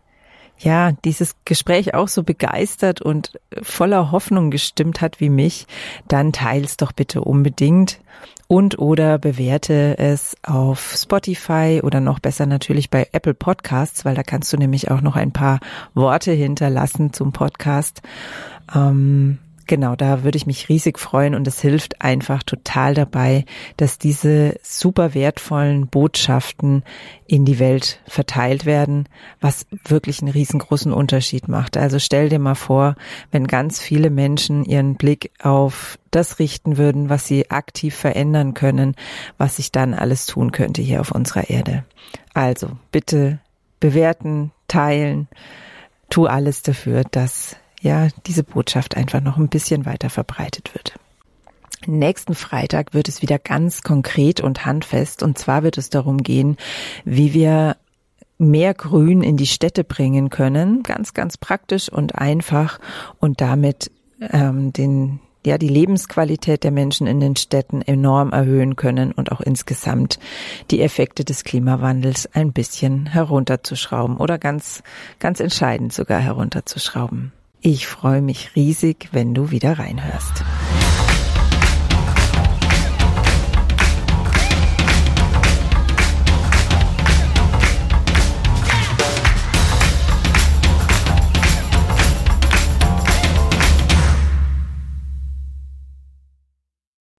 ja, 0.59 0.91
dieses 1.05 1.35
Gespräch 1.45 1.93
auch 1.93 2.07
so 2.07 2.23
begeistert 2.23 3.01
und 3.01 3.39
voller 3.61 4.11
Hoffnung 4.11 4.51
gestimmt 4.51 5.01
hat 5.01 5.19
wie 5.19 5.29
mich, 5.29 5.67
dann 6.07 6.33
teils 6.33 6.77
doch 6.77 6.91
bitte 6.91 7.21
unbedingt 7.21 7.99
und 8.47 8.79
oder 8.79 9.17
bewerte 9.19 9.97
es 9.97 10.35
auf 10.43 10.95
Spotify 10.97 11.81
oder 11.83 11.99
noch 11.99 12.19
besser 12.19 12.45
natürlich 12.45 12.89
bei 12.89 13.07
Apple 13.11 13.33
Podcasts, 13.33 14.05
weil 14.05 14.15
da 14.15 14.23
kannst 14.23 14.51
du 14.53 14.57
nämlich 14.57 14.89
auch 14.89 15.01
noch 15.01 15.15
ein 15.15 15.31
paar 15.31 15.59
Worte 15.93 16.31
hinterlassen 16.31 17.13
zum 17.13 17.33
Podcast. 17.33 18.01
Ähm, 18.73 19.39
Genau, 19.67 19.97
da 19.97 20.23
würde 20.23 20.37
ich 20.37 20.47
mich 20.47 20.69
riesig 20.69 20.97
freuen 20.97 21.35
und 21.35 21.45
es 21.45 21.59
hilft 21.59 22.01
einfach 22.01 22.41
total 22.41 22.93
dabei, 22.93 23.43
dass 23.75 23.99
diese 23.99 24.57
super 24.63 25.13
wertvollen 25.13 25.87
Botschaften 25.87 26.83
in 27.27 27.43
die 27.43 27.59
Welt 27.59 27.99
verteilt 28.07 28.65
werden, 28.65 29.09
was 29.41 29.67
wirklich 29.85 30.21
einen 30.21 30.31
riesengroßen 30.31 30.93
Unterschied 30.93 31.49
macht. 31.49 31.75
Also 31.75 31.99
stell 31.99 32.29
dir 32.29 32.39
mal 32.39 32.55
vor, 32.55 32.95
wenn 33.31 33.45
ganz 33.45 33.81
viele 33.81 34.09
Menschen 34.09 34.63
ihren 34.63 34.95
Blick 34.95 35.31
auf 35.41 35.99
das 36.11 36.39
richten 36.39 36.77
würden, 36.77 37.09
was 37.09 37.27
sie 37.27 37.51
aktiv 37.51 37.93
verändern 37.93 38.53
können, 38.53 38.95
was 39.37 39.57
sich 39.57 39.73
dann 39.73 39.93
alles 39.93 40.27
tun 40.27 40.53
könnte 40.53 40.81
hier 40.81 41.01
auf 41.01 41.11
unserer 41.11 41.49
Erde. 41.49 41.83
Also 42.33 42.69
bitte 42.93 43.39
bewerten, 43.81 44.51
teilen, 44.69 45.27
tu 46.09 46.25
alles 46.25 46.61
dafür, 46.61 47.03
dass 47.03 47.57
ja, 47.81 48.07
diese 48.25 48.43
Botschaft 48.43 48.97
einfach 48.97 49.21
noch 49.21 49.37
ein 49.37 49.49
bisschen 49.49 49.85
weiter 49.85 50.09
verbreitet 50.09 50.73
wird. 50.73 50.99
Nächsten 51.85 52.33
Freitag 52.33 52.93
wird 52.93 53.07
es 53.07 53.21
wieder 53.21 53.37
ganz 53.37 53.81
konkret 53.81 54.41
und 54.41 54.65
handfest. 54.65 55.21
Und 55.21 55.37
zwar 55.37 55.63
wird 55.63 55.77
es 55.77 55.89
darum 55.89 56.23
gehen, 56.23 56.57
wie 57.05 57.33
wir 57.33 57.77
mehr 58.39 58.73
Grün 58.73 59.21
in 59.21 59.37
die 59.37 59.47
Städte 59.47 59.83
bringen 59.83 60.29
können. 60.29 60.83
Ganz, 60.83 61.13
ganz 61.13 61.37
praktisch 61.37 61.89
und 61.89 62.15
einfach 62.15 62.79
und 63.19 63.41
damit 63.41 63.91
ähm, 64.31 64.73
den 64.73 65.19
ja, 65.45 65.57
die 65.57 65.69
Lebensqualität 65.69 66.65
der 66.65 66.71
Menschen 66.71 67.07
in 67.07 67.21
den 67.21 67.37
Städten 67.37 67.81
enorm 67.81 68.33
erhöhen 68.33 68.75
können 68.75 69.13
und 69.13 69.31
auch 69.31 69.39
insgesamt 69.39 70.19
die 70.71 70.81
Effekte 70.81 71.23
des 71.23 71.45
Klimawandels 71.45 72.27
ein 72.33 72.51
bisschen 72.51 73.05
herunterzuschrauben 73.05 74.17
oder 74.17 74.39
ganz, 74.39 74.83
ganz 75.19 75.39
entscheidend 75.39 75.93
sogar 75.93 76.19
herunterzuschrauben. 76.19 77.31
Ich 77.69 77.85
freue 77.85 78.21
mich 78.21 78.55
riesig, 78.55 79.09
wenn 79.11 79.33
du 79.33 79.51
wieder 79.51 79.77
reinhörst. 79.77 80.45